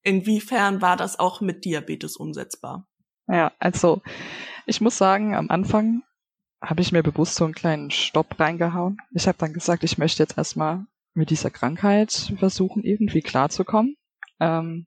inwiefern 0.02 0.80
war 0.80 0.96
das 0.96 1.18
auch 1.18 1.42
mit 1.42 1.66
Diabetes 1.66 2.16
umsetzbar? 2.16 2.88
Ja, 3.28 3.52
also 3.58 4.00
ich 4.64 4.80
muss 4.80 4.96
sagen, 4.96 5.34
am 5.34 5.50
Anfang 5.50 6.02
habe 6.62 6.80
ich 6.80 6.90
mir 6.90 7.02
bewusst 7.02 7.34
so 7.34 7.44
einen 7.44 7.54
kleinen 7.54 7.90
Stopp 7.90 8.40
reingehauen. 8.40 8.96
Ich 9.10 9.28
habe 9.28 9.36
dann 9.36 9.52
gesagt, 9.52 9.84
ich 9.84 9.98
möchte 9.98 10.22
jetzt 10.22 10.38
erstmal 10.38 10.86
mit 11.12 11.28
dieser 11.28 11.50
Krankheit 11.50 12.32
versuchen, 12.38 12.82
irgendwie 12.82 13.20
klarzukommen. 13.20 13.96
Ähm, 14.40 14.86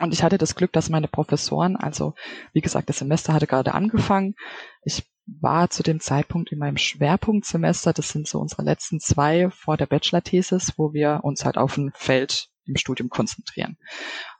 und 0.00 0.14
ich 0.14 0.22
hatte 0.22 0.38
das 0.38 0.54
Glück, 0.54 0.72
dass 0.72 0.90
meine 0.90 1.08
Professoren, 1.08 1.76
also 1.76 2.14
wie 2.52 2.60
gesagt, 2.60 2.88
das 2.88 2.98
Semester 2.98 3.32
hatte 3.32 3.46
gerade 3.46 3.74
angefangen. 3.74 4.34
Ich 4.82 5.10
war 5.26 5.70
zu 5.70 5.82
dem 5.82 6.00
Zeitpunkt 6.00 6.52
in 6.52 6.58
meinem 6.58 6.76
Schwerpunktsemester, 6.76 7.92
das 7.92 8.10
sind 8.10 8.28
so 8.28 8.38
unsere 8.38 8.62
letzten 8.62 9.00
zwei 9.00 9.50
vor 9.50 9.76
der 9.76 9.86
Bachelor-Thesis, 9.86 10.74
wo 10.76 10.92
wir 10.92 11.20
uns 11.22 11.44
halt 11.44 11.58
auf 11.58 11.76
ein 11.76 11.90
Feld 11.94 12.48
im 12.64 12.76
Studium 12.76 13.08
konzentrieren 13.08 13.76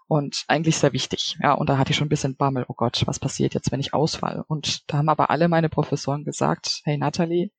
und 0.08 0.44
eigentlich 0.48 0.78
sehr 0.78 0.92
wichtig. 0.92 1.36
Ja, 1.42 1.52
und 1.52 1.68
da 1.68 1.78
hatte 1.78 1.90
ich 1.90 1.96
schon 1.96 2.06
ein 2.06 2.10
bisschen 2.10 2.36
Bammel, 2.36 2.64
oh 2.66 2.74
Gott, 2.74 3.02
was 3.06 3.20
passiert 3.20 3.54
jetzt, 3.54 3.70
wenn 3.70 3.80
ich 3.80 3.94
ausfall? 3.94 4.44
Und 4.48 4.90
da 4.90 4.98
haben 4.98 5.10
aber 5.10 5.30
alle 5.30 5.48
meine 5.48 5.68
Professoren 5.68 6.24
gesagt, 6.24 6.80
hey 6.84 6.96
Natalie, 6.96 7.50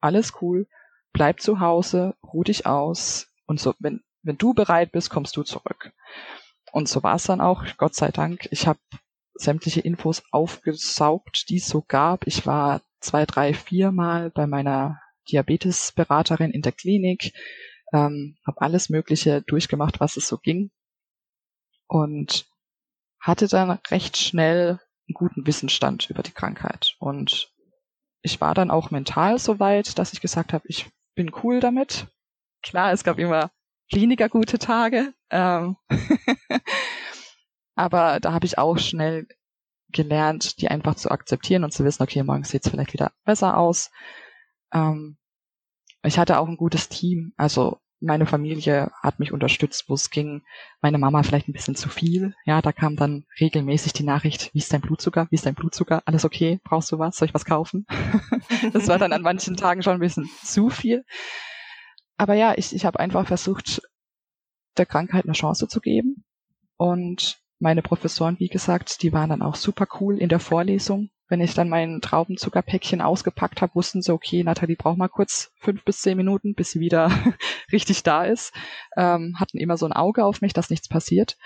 alles 0.00 0.34
cool, 0.42 0.66
bleib 1.12 1.40
zu 1.40 1.60
Hause, 1.60 2.16
ruh 2.24 2.42
dich 2.42 2.66
aus 2.66 3.28
und 3.46 3.60
so, 3.60 3.74
wenn, 3.78 4.02
wenn 4.22 4.38
du 4.38 4.54
bereit 4.54 4.92
bist, 4.92 5.10
kommst 5.10 5.36
du 5.36 5.42
zurück. 5.42 5.92
Und 6.72 6.88
so 6.88 7.02
war 7.02 7.16
es 7.16 7.24
dann 7.24 7.40
auch, 7.40 7.64
Gott 7.76 7.94
sei 7.94 8.10
Dank. 8.10 8.48
Ich 8.50 8.66
habe 8.66 8.78
sämtliche 9.34 9.80
Infos 9.80 10.22
aufgesaugt, 10.30 11.48
die 11.48 11.56
es 11.56 11.66
so 11.66 11.82
gab. 11.82 12.26
Ich 12.26 12.46
war 12.46 12.80
zwei, 13.00 13.26
drei, 13.26 13.54
vier 13.54 13.92
Mal 13.92 14.30
bei 14.30 14.46
meiner 14.46 15.00
Diabetesberaterin 15.30 16.50
in 16.50 16.62
der 16.62 16.72
Klinik, 16.72 17.32
ähm, 17.92 18.36
habe 18.46 18.60
alles 18.60 18.88
Mögliche 18.88 19.42
durchgemacht, 19.42 20.00
was 20.00 20.16
es 20.16 20.26
so 20.26 20.38
ging 20.38 20.70
und 21.86 22.46
hatte 23.20 23.48
dann 23.48 23.70
recht 23.90 24.16
schnell 24.16 24.80
einen 25.06 25.14
guten 25.14 25.46
Wissensstand 25.46 26.08
über 26.08 26.22
die 26.22 26.32
Krankheit. 26.32 26.96
Und 26.98 27.52
ich 28.22 28.40
war 28.40 28.54
dann 28.54 28.70
auch 28.70 28.90
mental 28.90 29.38
so 29.38 29.60
weit, 29.60 29.98
dass 29.98 30.12
ich 30.12 30.20
gesagt 30.20 30.52
habe, 30.52 30.64
ich 30.68 30.90
bin 31.14 31.30
cool 31.42 31.60
damit. 31.60 32.06
Klar, 32.62 32.92
es 32.92 33.04
gab 33.04 33.18
immer 33.18 33.50
weniger 33.92 34.28
gute 34.28 34.58
Tage. 34.58 35.12
Ähm 35.30 35.76
Aber 37.74 38.20
da 38.20 38.32
habe 38.32 38.46
ich 38.46 38.58
auch 38.58 38.78
schnell 38.78 39.26
gelernt, 39.90 40.60
die 40.60 40.68
einfach 40.68 40.94
zu 40.94 41.10
akzeptieren 41.10 41.64
und 41.64 41.72
zu 41.72 41.84
wissen, 41.84 42.02
okay, 42.02 42.22
morgen 42.22 42.44
sieht 42.44 42.64
es 42.64 42.70
vielleicht 42.70 42.92
wieder 42.92 43.12
besser 43.24 43.56
aus. 43.56 43.90
Ähm 44.72 45.16
ich 46.02 46.18
hatte 46.18 46.38
auch 46.38 46.48
ein 46.48 46.56
gutes 46.56 46.88
Team. 46.88 47.32
Also 47.36 47.78
meine 48.02 48.26
Familie 48.26 48.90
hat 49.00 49.20
mich 49.20 49.32
unterstützt, 49.32 49.84
wo 49.88 49.94
es 49.94 50.10
ging. 50.10 50.42
Meine 50.80 50.98
Mama 50.98 51.22
vielleicht 51.22 51.48
ein 51.48 51.52
bisschen 51.52 51.76
zu 51.76 51.88
viel. 51.88 52.34
Ja, 52.44 52.60
da 52.60 52.72
kam 52.72 52.96
dann 52.96 53.24
regelmäßig 53.40 53.92
die 53.92 54.02
Nachricht, 54.02 54.50
wie 54.52 54.58
ist 54.58 54.72
dein 54.72 54.80
Blutzucker? 54.80 55.28
Wie 55.30 55.36
ist 55.36 55.46
dein 55.46 55.54
Blutzucker? 55.54 56.02
Alles 56.04 56.24
okay? 56.24 56.60
Brauchst 56.64 56.90
du 56.90 56.98
was? 56.98 57.16
Soll 57.16 57.28
ich 57.28 57.34
was 57.34 57.44
kaufen? 57.44 57.86
das 58.72 58.88
war 58.88 58.98
dann 58.98 59.12
an 59.12 59.22
manchen 59.22 59.56
Tagen 59.56 59.82
schon 59.82 59.94
ein 59.94 60.00
bisschen 60.00 60.28
zu 60.42 60.68
viel. 60.68 61.04
Aber 62.16 62.34
ja, 62.34 62.54
ich, 62.56 62.74
ich 62.74 62.84
habe 62.84 63.00
einfach 63.00 63.26
versucht, 63.26 63.82
der 64.76 64.86
Krankheit 64.86 65.24
eine 65.24 65.34
Chance 65.34 65.68
zu 65.68 65.80
geben. 65.80 66.24
Und 66.76 67.40
meine 67.58 67.82
Professoren, 67.82 68.38
wie 68.38 68.48
gesagt, 68.48 69.02
die 69.02 69.12
waren 69.12 69.30
dann 69.30 69.42
auch 69.42 69.54
super 69.54 69.86
cool 70.00 70.18
in 70.18 70.28
der 70.28 70.40
Vorlesung 70.40 71.10
wenn 71.32 71.40
ich 71.40 71.54
dann 71.54 71.70
mein 71.70 72.02
Traubenzuckerpäckchen 72.02 73.00
ausgepackt 73.00 73.62
habe, 73.62 73.74
wussten 73.74 74.02
sie, 74.02 74.12
okay, 74.12 74.44
Nathalie 74.44 74.76
braucht 74.76 74.98
mal 74.98 75.08
kurz 75.08 75.50
fünf 75.56 75.82
bis 75.82 76.02
zehn 76.02 76.18
Minuten, 76.18 76.54
bis 76.54 76.72
sie 76.72 76.80
wieder 76.80 77.10
richtig 77.72 78.02
da 78.02 78.24
ist. 78.24 78.52
Ähm, 78.98 79.36
hatten 79.40 79.56
immer 79.56 79.78
so 79.78 79.86
ein 79.86 79.94
Auge 79.94 80.26
auf 80.26 80.42
mich, 80.42 80.52
dass 80.52 80.68
nichts 80.68 80.88
passiert. 80.88 81.38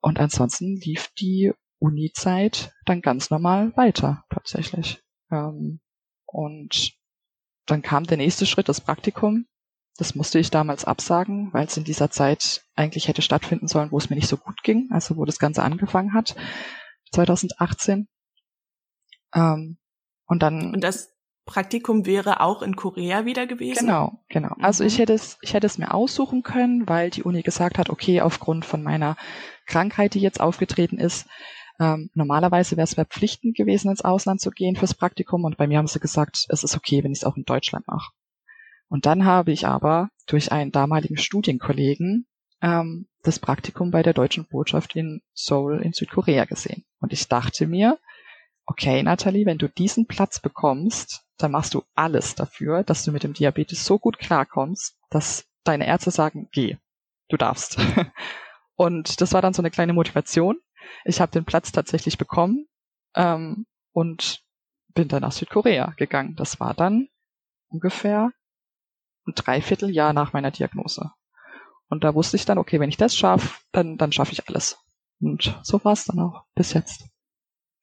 Und 0.00 0.20
ansonsten 0.20 0.76
lief 0.76 1.08
die 1.18 1.52
Uni-Zeit 1.80 2.72
dann 2.86 3.02
ganz 3.02 3.30
normal 3.30 3.76
weiter, 3.76 4.24
tatsächlich. 4.30 5.02
Ähm, 5.32 5.80
und 6.24 6.92
dann 7.66 7.82
kam 7.82 8.04
der 8.04 8.16
nächste 8.16 8.46
Schritt, 8.46 8.68
das 8.68 8.80
Praktikum. 8.80 9.46
Das 10.00 10.14
musste 10.14 10.38
ich 10.38 10.50
damals 10.50 10.86
absagen, 10.86 11.52
weil 11.52 11.66
es 11.66 11.76
in 11.76 11.84
dieser 11.84 12.10
Zeit 12.10 12.64
eigentlich 12.74 13.06
hätte 13.06 13.20
stattfinden 13.20 13.68
sollen, 13.68 13.92
wo 13.92 13.98
es 13.98 14.08
mir 14.08 14.16
nicht 14.16 14.28
so 14.28 14.38
gut 14.38 14.62
ging, 14.62 14.88
also 14.90 15.18
wo 15.18 15.26
das 15.26 15.38
Ganze 15.38 15.62
angefangen 15.62 16.14
hat, 16.14 16.36
2018. 17.12 18.08
Ähm, 19.34 19.76
und 20.24 20.42
dann. 20.42 20.72
Und 20.72 20.80
das 20.82 21.10
Praktikum 21.44 22.06
wäre 22.06 22.40
auch 22.40 22.62
in 22.62 22.76
Korea 22.76 23.26
wieder 23.26 23.46
gewesen? 23.46 23.80
Genau, 23.80 24.22
genau. 24.30 24.54
Mhm. 24.56 24.64
Also 24.64 24.84
ich 24.84 24.98
hätte 24.98 25.12
es, 25.12 25.36
ich 25.42 25.52
hätte 25.52 25.66
es 25.66 25.76
mir 25.76 25.92
aussuchen 25.92 26.42
können, 26.42 26.88
weil 26.88 27.10
die 27.10 27.22
Uni 27.22 27.42
gesagt 27.42 27.76
hat, 27.76 27.90
okay, 27.90 28.22
aufgrund 28.22 28.64
von 28.64 28.82
meiner 28.82 29.18
Krankheit, 29.66 30.14
die 30.14 30.20
jetzt 30.20 30.40
aufgetreten 30.40 30.96
ist, 30.96 31.26
ähm, 31.78 32.08
normalerweise 32.14 32.78
wäre 32.78 32.84
es 32.84 32.94
verpflichtend 32.94 33.54
gewesen, 33.54 33.90
ins 33.90 34.00
Ausland 34.00 34.40
zu 34.40 34.50
gehen 34.50 34.76
fürs 34.76 34.94
Praktikum 34.94 35.44
und 35.44 35.58
bei 35.58 35.66
mir 35.66 35.76
haben 35.76 35.88
sie 35.88 36.00
gesagt, 36.00 36.46
es 36.48 36.64
ist 36.64 36.74
okay, 36.74 37.04
wenn 37.04 37.12
ich 37.12 37.18
es 37.18 37.24
auch 37.24 37.36
in 37.36 37.44
Deutschland 37.44 37.86
mache. 37.86 38.12
Und 38.90 39.06
dann 39.06 39.24
habe 39.24 39.52
ich 39.52 39.66
aber 39.66 40.10
durch 40.26 40.52
einen 40.52 40.72
damaligen 40.72 41.16
Studienkollegen 41.16 42.26
ähm, 42.60 43.06
das 43.22 43.38
Praktikum 43.38 43.90
bei 43.90 44.02
der 44.02 44.14
deutschen 44.14 44.46
Botschaft 44.46 44.96
in 44.96 45.22
Seoul 45.32 45.80
in 45.80 45.92
Südkorea 45.92 46.44
gesehen. 46.44 46.84
Und 46.98 47.12
ich 47.12 47.28
dachte 47.28 47.66
mir, 47.66 47.98
okay, 48.66 49.02
Nathalie, 49.02 49.46
wenn 49.46 49.58
du 49.58 49.68
diesen 49.68 50.06
Platz 50.06 50.40
bekommst, 50.40 51.22
dann 51.38 51.52
machst 51.52 51.74
du 51.74 51.84
alles 51.94 52.34
dafür, 52.34 52.82
dass 52.82 53.04
du 53.04 53.12
mit 53.12 53.22
dem 53.22 53.32
Diabetes 53.32 53.84
so 53.84 53.98
gut 53.98 54.18
klarkommst, 54.18 54.98
dass 55.08 55.46
deine 55.64 55.86
Ärzte 55.86 56.10
sagen, 56.10 56.48
geh, 56.52 56.76
du 57.28 57.36
darfst. 57.36 57.78
Und 58.74 59.20
das 59.20 59.32
war 59.32 59.42
dann 59.42 59.54
so 59.54 59.62
eine 59.62 59.70
kleine 59.70 59.92
Motivation. 59.92 60.58
ich 61.04 61.20
habe 61.20 61.32
den 61.32 61.44
Platz 61.44 61.70
tatsächlich 61.70 62.18
bekommen 62.18 62.66
ähm, 63.14 63.66
und 63.92 64.42
bin 64.94 65.06
dann 65.06 65.22
nach 65.22 65.32
Südkorea 65.32 65.92
gegangen. 65.96 66.34
Das 66.34 66.58
war 66.60 66.74
dann 66.74 67.08
ungefähr 67.68 68.32
ein 69.30 69.34
Dreivierteljahr 69.34 70.12
nach 70.12 70.32
meiner 70.32 70.50
Diagnose. 70.50 71.10
Und 71.88 72.04
da 72.04 72.14
wusste 72.14 72.36
ich 72.36 72.44
dann, 72.44 72.58
okay, 72.58 72.78
wenn 72.80 72.88
ich 72.88 72.96
das 72.96 73.16
schaffe, 73.16 73.48
dann, 73.72 73.96
dann 73.96 74.12
schaffe 74.12 74.32
ich 74.32 74.48
alles. 74.48 74.78
Und 75.20 75.58
so 75.62 75.84
war 75.84 75.92
es 75.92 76.04
dann 76.04 76.20
auch 76.20 76.44
bis 76.54 76.72
jetzt. 76.72 77.04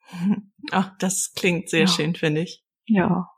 Ach, 0.71 0.91
das 0.99 1.33
klingt 1.35 1.69
sehr 1.69 1.81
ja. 1.81 1.87
schön, 1.87 2.15
finde 2.15 2.41
ich. 2.41 2.63
Ja. 2.85 3.29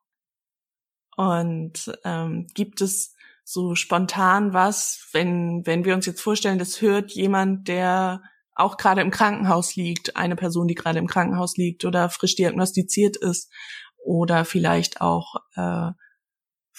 Und 1.15 1.91
ähm, 2.05 2.47
gibt 2.53 2.81
es 2.81 3.15
so 3.43 3.73
spontan 3.75 4.53
was, 4.53 5.09
wenn, 5.11 5.65
wenn 5.65 5.83
wir 5.83 5.95
uns 5.95 6.05
jetzt 6.05 6.21
vorstellen, 6.21 6.59
das 6.59 6.81
hört 6.81 7.11
jemand, 7.11 7.67
der 7.67 8.21
auch 8.53 8.77
gerade 8.77 9.01
im 9.01 9.09
Krankenhaus 9.09 9.75
liegt, 9.75 10.15
eine 10.15 10.35
Person, 10.35 10.67
die 10.67 10.75
gerade 10.75 10.99
im 10.99 11.07
Krankenhaus 11.07 11.57
liegt 11.57 11.83
oder 11.83 12.09
frisch 12.09 12.35
diagnostiziert 12.35 13.17
ist 13.17 13.51
oder 13.97 14.45
vielleicht 14.45 15.01
auch 15.01 15.35
äh, 15.55 15.91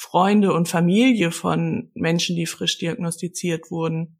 Freunde 0.01 0.55
und 0.55 0.67
Familie 0.67 1.31
von 1.31 1.91
Menschen, 1.93 2.35
die 2.35 2.47
frisch 2.47 2.79
diagnostiziert 2.79 3.71
wurden. 3.71 4.19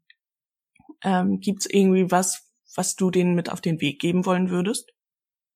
Ähm, 1.03 1.39
Gibt 1.39 1.61
es 1.61 1.65
irgendwie 1.65 2.11
was, 2.11 2.53
was 2.75 2.95
du 2.95 3.09
denen 3.09 3.33
mit 3.33 3.51
auf 3.51 3.61
den 3.61 3.81
Weg 3.81 3.99
geben 3.99 4.27
wollen 4.27 4.51
würdest? 4.51 4.93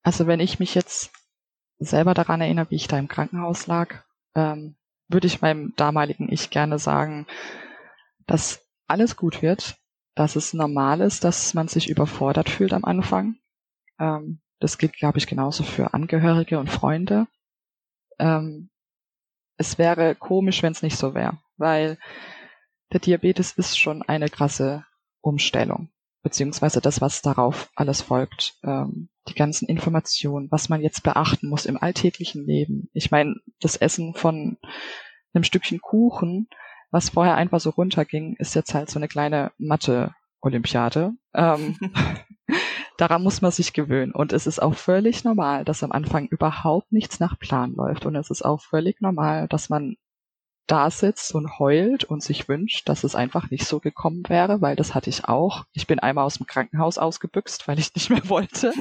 Also 0.01 0.25
wenn 0.25 0.39
ich 0.39 0.57
mich 0.57 0.73
jetzt 0.73 1.11
selber 1.77 2.15
daran 2.15 2.41
erinnere, 2.41 2.71
wie 2.71 2.75
ich 2.75 2.87
da 2.87 2.97
im 2.97 3.07
Krankenhaus 3.07 3.67
lag, 3.67 4.03
ähm, 4.33 4.77
würde 5.07 5.27
ich 5.27 5.41
meinem 5.41 5.73
damaligen 5.75 6.33
Ich 6.33 6.49
gerne 6.49 6.79
sagen, 6.79 7.27
dass 8.25 8.67
alles 8.87 9.17
gut 9.17 9.43
wird, 9.43 9.77
dass 10.15 10.35
es 10.35 10.55
normal 10.55 11.01
ist, 11.01 11.23
dass 11.23 11.53
man 11.53 11.67
sich 11.67 11.87
überfordert 11.87 12.49
fühlt 12.49 12.73
am 12.73 12.83
Anfang. 12.83 13.35
Ähm, 13.99 14.41
das 14.59 14.79
gilt, 14.79 14.93
glaube 14.93 15.19
ich, 15.19 15.27
genauso 15.27 15.63
für 15.63 15.93
Angehörige 15.93 16.57
und 16.57 16.71
Freunde. 16.71 17.27
Ähm, 18.17 18.71
es 19.57 19.77
wäre 19.77 20.15
komisch, 20.15 20.63
wenn 20.63 20.71
es 20.71 20.81
nicht 20.81 20.97
so 20.97 21.13
wäre, 21.13 21.37
weil 21.57 21.97
der 22.91 22.99
Diabetes 22.99 23.53
ist 23.53 23.77
schon 23.77 24.03
eine 24.03 24.29
krasse 24.29 24.85
Umstellung, 25.21 25.89
beziehungsweise 26.23 26.81
das, 26.81 27.01
was 27.01 27.21
darauf 27.21 27.69
alles 27.75 28.01
folgt. 28.01 28.55
Ähm, 28.63 29.09
die 29.27 29.33
ganzen 29.33 29.67
Informationen, 29.67 30.51
was 30.51 30.69
man 30.69 30.81
jetzt 30.81 31.01
beachten 31.01 31.49
muss 31.49 31.65
im 31.65 31.81
alltäglichen 31.81 32.45
Leben. 32.45 32.89
Ich 32.93 33.09
meine, 33.09 33.35
das 33.59 33.75
Essen 33.75 34.13
von 34.13 34.57
einem 35.33 35.43
Stückchen 35.43 35.81
Kuchen, 35.81 36.47
was 36.91 37.09
vorher 37.09 37.35
einfach 37.35 37.59
so 37.59 37.71
runterging, 37.71 38.35
ist 38.37 38.53
jetzt 38.55 38.73
halt 38.73 38.89
so 38.89 38.99
eine 38.99 39.07
kleine 39.07 39.51
Mathe-Olympiade. 39.57 41.13
Ähm, 41.33 41.77
daran 42.97 43.23
muss 43.23 43.41
man 43.41 43.51
sich 43.51 43.73
gewöhnen. 43.73 44.11
Und 44.11 44.33
es 44.33 44.47
ist 44.47 44.61
auch 44.61 44.75
völlig 44.75 45.23
normal, 45.23 45.65
dass 45.65 45.83
am 45.83 45.91
Anfang 45.91 46.27
überhaupt 46.27 46.91
nichts 46.91 47.19
nach 47.19 47.37
Plan 47.39 47.73
läuft. 47.73 48.05
Und 48.05 48.15
es 48.15 48.29
ist 48.29 48.43
auch 48.43 48.61
völlig 48.61 49.01
normal, 49.01 49.47
dass 49.47 49.69
man 49.69 49.97
da 50.67 50.89
sitzt 50.89 51.35
und 51.35 51.59
heult 51.59 52.05
und 52.05 52.23
sich 52.23 52.49
wünscht, 52.49 52.89
dass 52.89 53.03
es 53.03 53.13
einfach 53.15 53.51
nicht 53.51 53.65
so 53.65 53.79
gekommen 53.79 54.23
wäre, 54.27 54.61
weil 54.61 54.75
das 54.75 54.95
hatte 54.95 55.09
ich 55.09 55.25
auch. 55.25 55.65
Ich 55.73 55.85
bin 55.85 55.99
einmal 55.99 56.25
aus 56.25 56.35
dem 56.35 56.47
Krankenhaus 56.47 56.97
ausgebüxt, 56.97 57.67
weil 57.67 57.77
ich 57.77 57.93
nicht 57.93 58.09
mehr 58.09 58.27
wollte. 58.29 58.73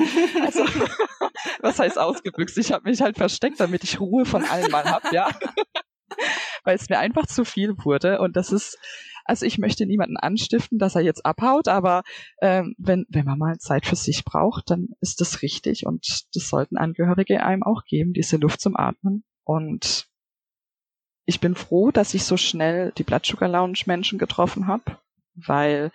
Also, 0.43 0.65
was 1.61 1.79
heißt 1.79 1.99
ausgebüxt? 1.99 2.57
Ich 2.59 2.73
habe 2.73 2.89
mich 2.89 3.03
halt 3.03 3.19
versteckt, 3.19 3.61
damit 3.61 3.85
ich 3.85 4.01
Ruhe 4.01 4.25
von 4.25 4.45
allem 4.45 4.71
mal 4.71 4.85
hab, 4.85 5.13
ja. 5.13 5.29
weil 6.65 6.77
es 6.77 6.89
mir 6.89 6.99
einfach 6.99 7.27
zu 7.27 7.45
viel 7.45 7.77
wurde. 7.85 8.21
Und 8.21 8.37
das 8.37 8.51
ist, 8.51 8.79
also 9.25 9.47
ich 9.47 9.59
möchte 9.59 9.87
niemanden 9.87 10.17
anstiften, 10.17 10.79
dass 10.79 10.95
er 10.95 11.03
jetzt 11.03 11.25
abhaut, 11.25 11.69
aber 11.69 12.03
ähm, 12.41 12.75
wenn, 12.79 13.07
wenn 13.09 13.25
man 13.25 13.39
mal 13.39 13.59
Zeit 13.59 13.87
für 13.87 13.97
sich 13.97 14.25
braucht, 14.25 14.71
dann 14.71 14.89
ist 15.01 15.21
das 15.21 15.43
richtig 15.43 15.87
und 15.87 16.27
das 16.35 16.49
sollten 16.49 16.77
Angehörige 16.77 17.43
einem 17.45 17.63
auch 17.63 17.85
geben, 17.85 18.13
diese 18.13 18.37
Luft 18.37 18.61
zum 18.61 18.77
Atmen. 18.77 19.25
Und 19.45 20.09
ich 21.27 21.41
bin 21.41 21.55
froh, 21.55 21.91
dass 21.91 22.15
ich 22.15 22.25
so 22.25 22.37
schnell 22.37 22.93
die 22.99 23.03
Blood 23.03 23.25
Sugar 23.25 23.49
Lounge 23.49 23.81
Menschen 23.87 24.19
getroffen 24.19 24.67
habe, 24.67 24.99
weil 25.35 25.91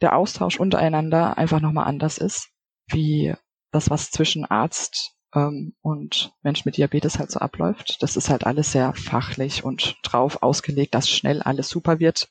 der 0.00 0.16
Austausch 0.16 0.60
untereinander 0.60 1.38
einfach 1.38 1.60
nochmal 1.60 1.86
anders 1.86 2.18
ist, 2.18 2.50
wie 2.88 3.34
das, 3.72 3.90
was 3.90 4.10
zwischen 4.10 4.44
Arzt 4.44 5.16
ähm, 5.34 5.74
und 5.80 6.32
Mensch 6.42 6.64
mit 6.64 6.76
Diabetes 6.76 7.18
halt 7.18 7.30
so 7.30 7.40
abläuft. 7.40 8.02
Das 8.02 8.16
ist 8.16 8.30
halt 8.30 8.46
alles 8.46 8.72
sehr 8.72 8.92
fachlich 8.94 9.64
und 9.64 9.96
drauf 10.02 10.42
ausgelegt, 10.42 10.94
dass 10.94 11.10
schnell 11.10 11.42
alles 11.42 11.68
super 11.68 11.98
wird. 11.98 12.28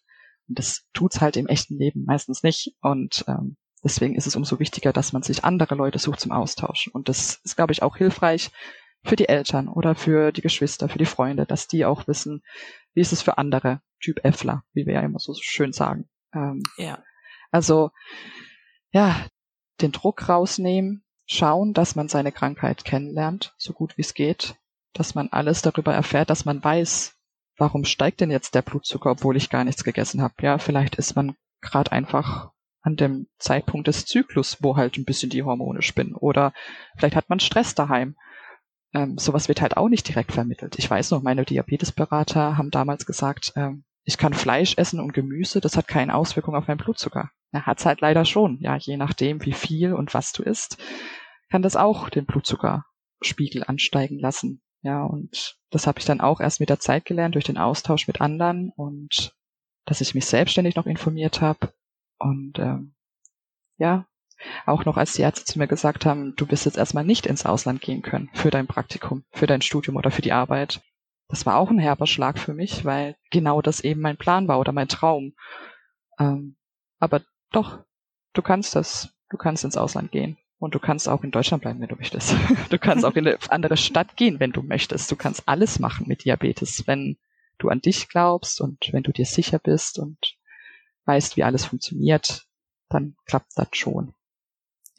Und 0.47 0.60
das 0.60 0.86
tut's 0.93 1.21
halt 1.21 1.38
im 1.38 1.47
echten 1.47 1.77
Leben 1.77 2.05
meistens 2.05 2.43
nicht. 2.43 2.75
Und 2.81 3.25
ähm, 3.27 3.58
deswegen 3.84 4.15
ist 4.15 4.27
es 4.27 4.36
umso 4.36 4.60
wichtiger, 4.60 4.93
dass 4.93 5.13
man 5.13 5.23
sich 5.23 5.43
andere 5.43 5.75
Leute 5.75 5.99
sucht 5.99 6.19
zum 6.19 6.31
Austauschen. 6.31 6.91
Und 6.93 7.10
das 7.10 7.41
ist, 7.43 7.55
glaube 7.55 7.73
ich, 7.73 7.81
auch 7.81 7.97
hilfreich 7.97 8.51
für 9.03 9.15
die 9.15 9.29
Eltern 9.29 9.67
oder 9.67 9.95
für 9.95 10.31
die 10.31 10.41
Geschwister, 10.41 10.89
für 10.89 10.97
die 10.97 11.05
Freunde, 11.05 11.45
dass 11.45 11.67
die 11.67 11.86
auch 11.86 12.08
wissen, 12.08 12.41
wie 12.93 13.01
ist 13.01 13.13
es 13.13 13.21
für 13.21 13.38
andere, 13.38 13.81
Typ 13.99 14.23
Äffler, 14.23 14.63
wie 14.73 14.86
wir 14.86 14.95
ja 14.95 15.01
immer 15.01 15.19
so 15.19 15.34
schön 15.39 15.73
sagen. 15.73 16.10
Ähm, 16.34 16.62
ja. 16.77 17.03
Also, 17.51 17.91
ja, 18.91 19.25
den 19.81 19.91
Druck 19.91 20.27
rausnehmen, 20.27 21.03
schauen, 21.25 21.73
dass 21.73 21.95
man 21.95 22.08
seine 22.08 22.31
Krankheit 22.31 22.86
kennenlernt, 22.86 23.53
so 23.58 23.73
gut 23.73 23.97
wie 23.97 24.01
es 24.01 24.13
geht, 24.13 24.55
dass 24.93 25.15
man 25.15 25.29
alles 25.29 25.62
darüber 25.62 25.93
erfährt, 25.93 26.29
dass 26.29 26.45
man 26.45 26.63
weiß, 26.63 27.14
warum 27.58 27.86
steigt 27.86 28.22
denn 28.22 28.32
jetzt 28.32 28.56
der 28.56 28.62
Blutzucker, 28.62 29.12
obwohl 29.12 29.38
ich 29.38 29.50
gar 29.50 29.63
nichts 29.63 29.84
gegessen 29.84 30.22
habe. 30.22 30.34
Ja, 30.41 30.58
vielleicht 30.58 30.96
ist 30.96 31.15
man 31.15 31.36
gerade 31.62 31.91
einfach 31.91 32.52
an 32.82 32.96
dem 32.96 33.28
Zeitpunkt 33.39 33.88
des 33.88 34.06
Zyklus, 34.06 34.58
wo 34.62 34.78
halt 34.78 34.98
ein 34.98 35.06
bisschen 35.06 35.30
die 35.30 35.44
Hormone 35.44 35.82
spinnen. 35.82 36.15
Oder 36.15 36.54
vielleicht 36.98 37.15
hat 37.15 37.30
man 37.30 37.39
Stress 37.39 37.74
daheim. 37.74 38.15
Ähm, 38.94 39.18
sowas 39.18 39.48
wird 39.48 39.62
halt 39.62 39.76
auch 39.76 39.89
nicht 39.89 40.08
direkt 40.08 40.32
vermittelt. 40.32 40.78
Ich 40.78 40.89
weiß 40.89 41.12
noch, 41.12 41.24
meine 41.24 41.46
Diabetesberater 41.46 42.58
haben 42.58 42.70
damals 42.70 43.06
gesagt, 43.06 43.54
ähm, 43.56 43.84
ich 44.04 44.20
kann 44.20 44.34
Fleisch 44.34 44.78
essen 44.78 45.00
und 45.00 45.13
Gemüse, 45.13 45.62
das 45.62 45.76
hat 45.76 45.88
keine 45.88 46.13
Auswirkung 46.13 46.56
auf 46.56 46.68
meinen 46.68 46.78
Blutzucker. 46.78 47.32
Er 47.52 47.65
hat's 47.65 47.86
halt 47.86 48.02
leider 48.02 48.24
schon. 48.24 48.60
Ja, 48.62 48.76
je 48.76 48.98
nachdem, 48.98 49.44
wie 49.44 49.54
viel 49.54 49.94
und 49.94 50.13
was 50.13 50.32
du 50.32 50.44
isst, 50.44 50.78
kann 51.50 51.63
das 51.63 51.76
auch 51.76 52.10
den 52.10 52.26
Blutzuckerspiegel 52.26 53.63
ansteigen 53.63 54.20
lassen. 54.20 54.62
Ja, 54.86 55.04
und 55.04 55.58
das 55.71 55.88
habe 55.88 55.98
ich 55.98 56.06
dann 56.06 56.21
auch 56.21 56.39
erst 56.39 56.60
mit 56.60 56.69
der 56.69 56.80
Zeit 56.80 57.06
gelernt 57.06 57.34
durch 57.34 57.45
den 57.45 57.58
Austausch 57.58 58.06
mit 58.06 58.21
anderen 58.21 58.69
und 58.76 59.36
dass 59.86 60.00
ich 60.00 60.13
mich 60.13 60.28
selbstständig 60.28 60.76
noch 60.76 60.86
informiert 60.86 61.41
habe. 61.41 61.74
Und 62.19 62.60
ähm, 62.60 62.93
ja, 63.80 64.06
auch 64.67 64.86
noch 64.86 64.98
als 64.98 65.13
die 65.13 65.24
Ärzte 65.24 65.43
zu 65.43 65.58
mir 65.58 65.65
gesagt 65.65 66.06
haben, 66.06 66.36
du 66.36 66.48
wirst 66.52 66.65
jetzt 66.65 66.78
erstmal 66.78 67.04
nicht 67.04 67.26
ins 67.26 67.48
Ausland 67.48 67.82
gehen 67.82 68.04
können 68.04 68.30
für 68.36 68.52
dein 68.52 68.67
Praktikum, 68.67 69.26
für 69.32 69.48
dein 69.48 69.63
Studium 69.63 69.95
oder 69.95 70.12
für 70.12 70.21
die 70.21 70.34
Arbeit. 70.34 70.82
Das 71.30 71.48
war 71.48 71.58
auch 71.58 71.71
ein 71.71 71.80
herber 71.80 72.06
Schlag 72.06 72.38
für 72.38 72.54
mich, 72.54 72.86
weil 72.86 73.15
genau 73.32 73.63
das 73.63 73.80
eben 73.80 74.02
mein 74.02 74.17
Plan 74.17 74.48
war 74.48 74.60
oder 74.60 74.71
mein 74.71 74.88
Traum. 74.88 75.34
Ähm, 76.19 76.58
aber 77.00 77.24
doch, 77.52 77.80
du 78.34 78.43
kannst 78.43 78.76
das. 78.76 79.10
Du 79.32 79.38
kannst 79.38 79.63
ins 79.63 79.78
Ausland 79.78 80.12
gehen. 80.12 80.38
Und 80.58 80.74
du 80.74 80.80
kannst 80.80 81.10
auch 81.10 81.24
in 81.24 81.32
Deutschland 81.32 81.62
bleiben, 81.62 81.82
wenn 81.82 81.89
du 81.89 81.96
möchtest. 81.96 82.36
Du 82.70 82.80
kannst 82.80 83.06
auch 83.06 83.15
in 83.15 83.28
eine 83.28 83.38
andere 83.50 83.78
Stadt 83.78 84.15
gehen, 84.15 84.39
wenn 84.39 84.52
du 84.52 84.62
möchtest. 84.63 85.12
Du 85.12 85.15
kannst 85.15 85.48
alles 85.48 85.80
machen 85.80 86.08
mit 86.08 86.24
Diabetes, 86.24 86.88
wenn 86.88 87.18
du 87.58 87.70
an 87.70 87.82
dich 87.82 88.08
glaubst 88.08 88.62
und 88.62 88.91
wenn 88.91 89.04
du 89.04 89.12
dir 89.12 89.26
sicher 89.26 89.60
bist 89.60 90.00
und 90.00 90.38
weißt, 91.06 91.38
wie 91.38 91.44
alles 91.44 91.65
funktioniert, 91.65 92.48
dann 92.89 93.15
klappt 93.26 93.52
das 93.56 93.68
schon. 93.74 94.13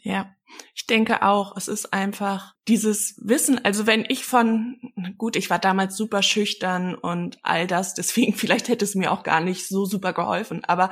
Ja, 0.02 0.35
ich 0.74 0.86
denke 0.86 1.22
auch, 1.22 1.56
es 1.56 1.68
ist 1.68 1.92
einfach 1.92 2.54
dieses 2.68 3.14
Wissen, 3.18 3.64
also 3.64 3.86
wenn 3.86 4.04
ich 4.08 4.24
von, 4.24 4.92
gut, 5.18 5.36
ich 5.36 5.50
war 5.50 5.58
damals 5.58 5.96
super 5.96 6.22
schüchtern 6.22 6.94
und 6.94 7.38
all 7.42 7.66
das, 7.66 7.94
deswegen 7.94 8.34
vielleicht 8.36 8.68
hätte 8.68 8.84
es 8.84 8.94
mir 8.94 9.12
auch 9.12 9.22
gar 9.22 9.40
nicht 9.40 9.66
so 9.66 9.84
super 9.84 10.12
geholfen, 10.12 10.64
aber 10.64 10.90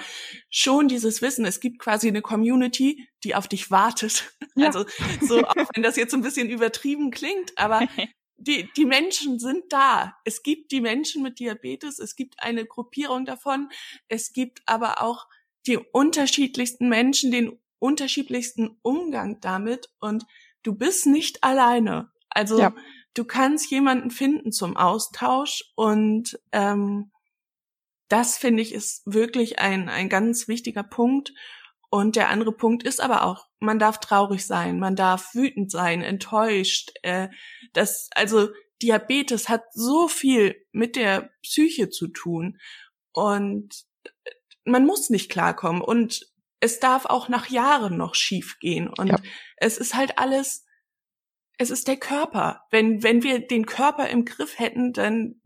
schon 0.51 0.89
dieses 0.89 1.23
Wissen, 1.23 1.45
es 1.45 1.61
gibt 1.61 1.79
quasi 1.79 2.09
eine 2.09 2.23
Community, 2.23 3.09
die 3.23 3.35
auf 3.35 3.49
dich 3.49 3.71
wartet. 3.71 4.33
Ja. 4.57 4.67
Also 4.67 4.85
so, 5.21 5.45
auch 5.45 5.57
wenn 5.75 5.83
das 5.83 5.97
jetzt 5.97 6.15
ein 6.15 6.23
bisschen 6.23 6.49
übertrieben 6.49 7.11
klingt, 7.11 7.57
aber 7.57 7.83
die, 8.37 8.69
die 8.77 8.85
Menschen 8.85 9.39
sind 9.39 9.65
da. 9.71 10.17
Es 10.25 10.43
gibt 10.43 10.71
die 10.71 10.81
Menschen 10.81 11.23
mit 11.23 11.39
Diabetes, 11.39 11.99
es 11.99 12.15
gibt 12.15 12.41
eine 12.41 12.65
Gruppierung 12.65 13.25
davon, 13.25 13.69
es 14.09 14.33
gibt 14.33 14.63
aber 14.67 15.03
auch 15.03 15.27
die 15.67 15.79
unterschiedlichsten 15.79 16.89
Menschen, 16.89 17.31
den 17.31 17.59
unterschiedlichsten 17.79 18.79
Umgang 18.83 19.41
damit 19.41 19.89
und 20.01 20.25
du 20.63 20.75
bist 20.75 21.07
nicht 21.07 21.45
alleine. 21.45 22.11
Also 22.31 22.59
ja. 22.59 22.75
du 23.15 23.25
kannst 23.25 23.71
jemanden 23.71 24.11
finden 24.11 24.53
zum 24.53 24.77
Austausch 24.77 25.65
und 25.77 26.39
ähm, 26.53 27.11
das 28.09 28.37
finde 28.37 28.63
ich 28.63 28.73
ist 28.73 29.03
wirklich 29.07 29.59
ein, 29.59 29.89
ein 29.89 30.09
ganz 30.09 30.49
wichtiger 30.49 30.83
Punkt. 30.83 31.33
Und 31.91 32.17
der 32.17 32.29
andere 32.29 32.53
Punkt 32.53 32.83
ist 32.83 33.01
aber 33.01 33.25
auch, 33.25 33.47
man 33.61 33.79
darf 33.79 34.01
traurig 34.01 34.47
sein, 34.47 34.79
man 34.79 34.97
darf 34.97 35.35
wütend 35.35 35.71
sein, 35.71 36.03
enttäuscht. 36.03 36.93
Äh, 37.03 37.29
das, 37.73 38.09
also 38.15 38.49
Diabetes 38.83 39.49
hat 39.49 39.63
so 39.73 40.09
viel 40.09 40.57
mit 40.73 40.97
der 40.97 41.31
Psyche 41.43 41.91
zu 41.91 42.09
tun 42.09 42.59
und 43.13 43.85
man 44.65 44.87
muss 44.87 45.11
nicht 45.11 45.31
klarkommen. 45.31 45.83
Und 45.83 46.27
es 46.61 46.81
darf 46.81 47.07
auch 47.07 47.29
nach 47.29 47.49
Jahren 47.49 47.97
noch 47.97 48.15
schief 48.15 48.59
gehen. 48.61 48.89
Und 48.89 49.09
ja. 49.09 49.19
es 49.57 49.79
ist 49.79 49.95
halt 49.95 50.19
alles, 50.19 50.65
es 51.59 51.71
ist 51.71 51.89
der 51.89 51.97
Körper. 51.97 52.63
Wenn, 52.71 53.03
wenn 53.03 53.23
wir 53.23 53.47
den 53.47 53.67
Körper 53.67 54.09
im 54.09 54.25
Griff 54.25 54.59
hätten, 54.59 54.93
dann 54.93 55.41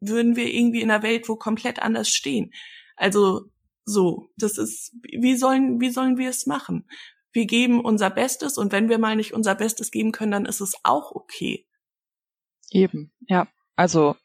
würden 0.00 0.36
wir 0.36 0.52
irgendwie 0.52 0.80
in 0.80 0.90
einer 0.90 1.02
Welt, 1.02 1.28
wo 1.28 1.36
komplett 1.36 1.80
anders 1.80 2.08
stehen. 2.08 2.52
Also 2.96 3.50
so, 3.84 4.30
das 4.36 4.58
ist, 4.58 4.94
wie 5.02 5.36
sollen, 5.36 5.80
wie 5.80 5.90
sollen 5.90 6.18
wir 6.18 6.30
es 6.30 6.46
machen? 6.46 6.88
Wir 7.32 7.46
geben 7.46 7.80
unser 7.80 8.10
Bestes 8.10 8.58
und 8.58 8.72
wenn 8.72 8.88
wir 8.88 8.98
mal 8.98 9.16
nicht 9.16 9.32
unser 9.32 9.54
Bestes 9.54 9.90
geben 9.90 10.12
können, 10.12 10.32
dann 10.32 10.46
ist 10.46 10.60
es 10.60 10.74
auch 10.84 11.12
okay. 11.12 11.66
Eben, 12.70 13.12
ja. 13.26 13.48
Also 13.74 14.16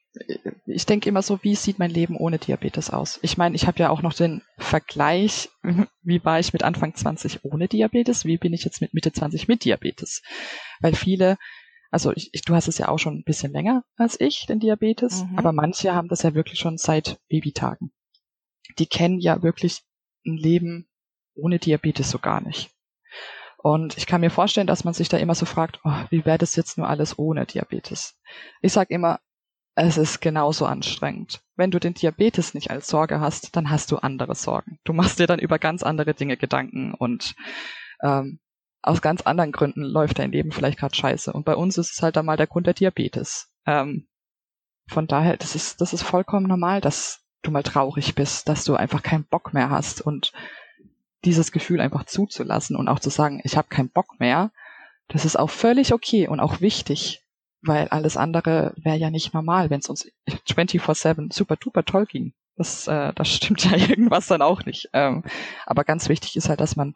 ich 0.65 0.85
denke 0.85 1.09
immer 1.09 1.21
so, 1.21 1.39
wie 1.43 1.55
sieht 1.55 1.79
mein 1.79 1.91
Leben 1.91 2.15
ohne 2.15 2.39
Diabetes 2.39 2.89
aus? 2.89 3.19
Ich 3.21 3.37
meine, 3.37 3.55
ich 3.55 3.67
habe 3.67 3.79
ja 3.79 3.89
auch 3.89 4.01
noch 4.01 4.13
den 4.13 4.41
Vergleich, 4.57 5.49
wie 6.01 6.23
war 6.23 6.39
ich 6.39 6.53
mit 6.53 6.63
Anfang 6.63 6.93
20 6.93 7.43
ohne 7.43 7.67
Diabetes, 7.67 8.25
wie 8.25 8.37
bin 8.37 8.53
ich 8.53 8.63
jetzt 8.63 8.81
mit 8.81 8.93
Mitte 8.93 9.11
20 9.11 9.47
mit 9.47 9.63
Diabetes? 9.63 10.21
Weil 10.79 10.95
viele, 10.95 11.37
also 11.91 12.11
ich, 12.13 12.29
ich, 12.33 12.41
du 12.41 12.53
hast 12.55 12.67
es 12.67 12.77
ja 12.77 12.89
auch 12.89 12.99
schon 12.99 13.19
ein 13.19 13.23
bisschen 13.23 13.51
länger 13.51 13.83
als 13.95 14.19
ich, 14.19 14.45
den 14.45 14.59
Diabetes, 14.59 15.23
mhm. 15.23 15.37
aber 15.37 15.51
manche 15.51 15.93
haben 15.93 16.09
das 16.09 16.23
ja 16.23 16.33
wirklich 16.33 16.59
schon 16.59 16.77
seit 16.77 17.19
Babytagen. 17.29 17.91
Die 18.77 18.87
kennen 18.87 19.19
ja 19.19 19.41
wirklich 19.43 19.83
ein 20.25 20.37
Leben 20.37 20.87
ohne 21.35 21.59
Diabetes 21.59 22.09
so 22.09 22.19
gar 22.19 22.41
nicht. 22.41 22.71
Und 23.57 23.97
ich 23.97 24.05
kann 24.05 24.21
mir 24.21 24.29
vorstellen, 24.29 24.67
dass 24.67 24.83
man 24.83 24.93
sich 24.93 25.09
da 25.09 25.17
immer 25.17 25.35
so 25.35 25.45
fragt, 25.45 25.79
oh, 25.83 26.03
wie 26.09 26.25
wäre 26.25 26.37
das 26.37 26.55
jetzt 26.55 26.77
nur 26.77 26.87
alles 26.87 27.17
ohne 27.17 27.45
Diabetes? 27.45 28.15
Ich 28.61 28.71
sage 28.71 28.93
immer, 28.93 29.19
es 29.79 29.97
ist 29.97 30.21
genauso 30.21 30.65
anstrengend. 30.65 31.43
Wenn 31.55 31.69
du 31.69 31.79
den 31.79 31.93
Diabetes 31.93 32.55
nicht 32.55 32.71
als 32.71 32.87
Sorge 32.87 33.19
hast, 33.19 33.55
dann 33.55 33.69
hast 33.69 33.91
du 33.91 33.97
andere 33.97 34.33
Sorgen. 34.33 34.79
Du 34.83 34.91
machst 34.91 35.19
dir 35.19 35.27
dann 35.27 35.37
über 35.37 35.59
ganz 35.59 35.83
andere 35.83 36.15
Dinge 36.15 36.35
Gedanken 36.35 36.95
und 36.95 37.35
ähm, 38.01 38.39
aus 38.81 39.03
ganz 39.03 39.21
anderen 39.21 39.51
Gründen 39.51 39.83
läuft 39.83 40.17
dein 40.17 40.31
Leben 40.31 40.51
vielleicht 40.51 40.79
gerade 40.79 40.95
scheiße. 40.95 41.31
Und 41.31 41.45
bei 41.45 41.55
uns 41.55 41.77
ist 41.77 41.91
es 41.91 42.01
halt 42.01 42.17
einmal 42.17 42.37
der 42.37 42.47
Grund 42.47 42.65
der 42.65 42.73
Diabetes. 42.73 43.51
Ähm, 43.67 44.07
von 44.87 45.05
daher, 45.05 45.37
das 45.37 45.53
ist, 45.53 45.79
das 45.79 45.93
ist 45.93 46.01
vollkommen 46.01 46.47
normal, 46.47 46.81
dass 46.81 47.23
du 47.43 47.51
mal 47.51 47.61
traurig 47.61 48.15
bist, 48.15 48.49
dass 48.49 48.63
du 48.63 48.75
einfach 48.75 49.03
keinen 49.03 49.25
Bock 49.25 49.53
mehr 49.53 49.69
hast 49.69 50.01
und 50.01 50.33
dieses 51.23 51.51
Gefühl 51.51 51.81
einfach 51.81 52.05
zuzulassen 52.05 52.75
und 52.75 52.87
auch 52.87 52.99
zu 52.99 53.11
sagen, 53.11 53.41
ich 53.43 53.55
habe 53.55 53.67
keinen 53.67 53.89
Bock 53.89 54.19
mehr, 54.19 54.51
das 55.07 55.23
ist 55.23 55.37
auch 55.37 55.51
völlig 55.51 55.93
okay 55.93 56.27
und 56.27 56.39
auch 56.39 56.61
wichtig 56.61 57.26
weil 57.67 57.87
alles 57.89 58.17
andere 58.17 58.73
wäre 58.77 58.97
ja 58.97 59.09
nicht 59.09 59.33
normal, 59.33 59.69
wenn 59.69 59.79
es 59.79 59.89
uns 59.89 60.09
24-7 60.27 61.33
super 61.33 61.55
duper 61.55 61.83
toll 61.83 62.05
ging. 62.05 62.33
Das, 62.55 62.87
äh, 62.87 63.13
das 63.13 63.29
stimmt 63.33 63.63
ja 63.65 63.77
irgendwas 63.77 64.27
dann 64.27 64.41
auch 64.41 64.65
nicht. 64.65 64.89
Ähm, 64.93 65.23
aber 65.65 65.83
ganz 65.83 66.09
wichtig 66.09 66.35
ist 66.35 66.49
halt, 66.49 66.59
dass 66.59 66.75
man 66.75 66.95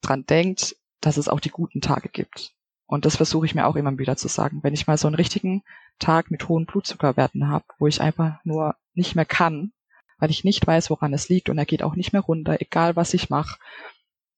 dran 0.00 0.24
denkt, 0.26 0.76
dass 1.00 1.16
es 1.16 1.28
auch 1.28 1.40
die 1.40 1.50
guten 1.50 1.80
Tage 1.80 2.08
gibt. 2.08 2.52
Und 2.86 3.04
das 3.04 3.16
versuche 3.16 3.46
ich 3.46 3.54
mir 3.54 3.66
auch 3.66 3.76
immer 3.76 3.96
wieder 3.98 4.16
zu 4.16 4.28
sagen. 4.28 4.60
Wenn 4.62 4.74
ich 4.74 4.86
mal 4.86 4.98
so 4.98 5.06
einen 5.06 5.16
richtigen 5.16 5.62
Tag 5.98 6.30
mit 6.30 6.48
hohen 6.48 6.66
Blutzuckerwerten 6.66 7.48
habe, 7.48 7.64
wo 7.78 7.86
ich 7.86 8.00
einfach 8.00 8.38
nur 8.44 8.76
nicht 8.94 9.14
mehr 9.14 9.24
kann, 9.24 9.72
weil 10.18 10.30
ich 10.30 10.44
nicht 10.44 10.66
weiß, 10.66 10.90
woran 10.90 11.12
es 11.12 11.28
liegt 11.28 11.48
und 11.48 11.58
er 11.58 11.66
geht 11.66 11.82
auch 11.82 11.96
nicht 11.96 12.12
mehr 12.12 12.22
runter, 12.22 12.60
egal 12.60 12.96
was 12.96 13.14
ich 13.14 13.30
mache, 13.30 13.58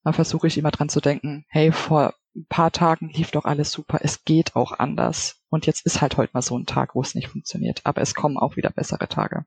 dann 0.03 0.13
versuche 0.13 0.47
ich 0.47 0.57
immer 0.57 0.71
dran 0.71 0.89
zu 0.89 1.01
denken, 1.01 1.45
hey, 1.49 1.71
vor 1.71 2.13
ein 2.37 2.45
paar 2.47 2.71
Tagen 2.71 3.09
lief 3.09 3.31
doch 3.31 3.45
alles 3.45 3.71
super, 3.71 3.99
es 4.03 4.23
geht 4.23 4.55
auch 4.55 4.71
anders. 4.71 5.41
Und 5.49 5.65
jetzt 5.65 5.85
ist 5.85 6.01
halt 6.01 6.17
heute 6.17 6.31
mal 6.33 6.41
so 6.41 6.57
ein 6.57 6.65
Tag, 6.65 6.95
wo 6.95 7.01
es 7.01 7.15
nicht 7.15 7.29
funktioniert. 7.29 7.81
Aber 7.83 8.01
es 8.01 8.13
kommen 8.13 8.37
auch 8.37 8.55
wieder 8.55 8.69
bessere 8.69 9.07
Tage. 9.07 9.45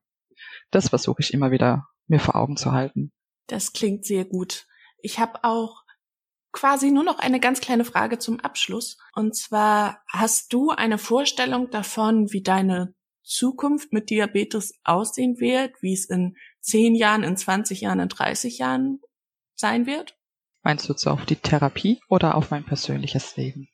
Das 0.70 0.88
versuche 0.88 1.22
ich 1.22 1.33
immer 1.33 1.50
wieder 1.50 1.87
mir 2.07 2.20
vor 2.20 2.35
Augen 2.35 2.57
zu 2.57 2.72
halten. 2.72 3.12
Das 3.46 3.72
klingt 3.72 4.05
sehr 4.05 4.24
gut. 4.24 4.66
Ich 5.03 5.18
habe 5.18 5.44
auch 5.44 5.85
quasi 6.53 6.90
nur 6.90 7.05
noch 7.05 7.18
eine 7.18 7.38
ganz 7.38 7.61
kleine 7.61 7.85
Frage 7.85 8.18
zum 8.18 8.40
Abschluss. 8.40 8.98
Und 9.14 9.37
zwar, 9.37 10.03
hast 10.09 10.53
du 10.53 10.70
eine 10.70 10.98
Vorstellung 10.98 11.70
davon, 11.70 12.33
wie 12.33 12.42
deine 12.42 12.94
Zukunft 13.22 13.92
mit 13.92 14.11
Diabetes 14.11 14.74
aussehen 14.83 15.38
wird, 15.38 15.81
wie 15.83 15.92
es 15.92 16.07
in 16.07 16.37
zehn 16.61 16.94
Jahren, 16.96 17.22
in 17.22 17.37
20 17.37 17.83
Jahren, 17.83 18.00
in 18.00 18.09
30 18.09 18.59
Jahren 18.59 19.00
sein 19.55 19.87
wird? 19.87 20.19
Meinst 20.62 20.88
du 20.88 20.92
jetzt 20.92 21.07
auf 21.07 21.25
die 21.25 21.37
Therapie 21.37 22.01
oder 22.09 22.35
auf 22.35 22.51
mein 22.51 22.64
persönliches 22.64 23.37
Leben? 23.37 23.68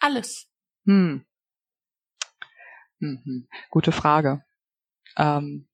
Alles. 0.00 0.48
Hm. 0.86 1.24
Mhm. 2.98 3.48
Gute 3.70 3.92
Frage. 3.92 4.42
Ähm, 5.16 5.68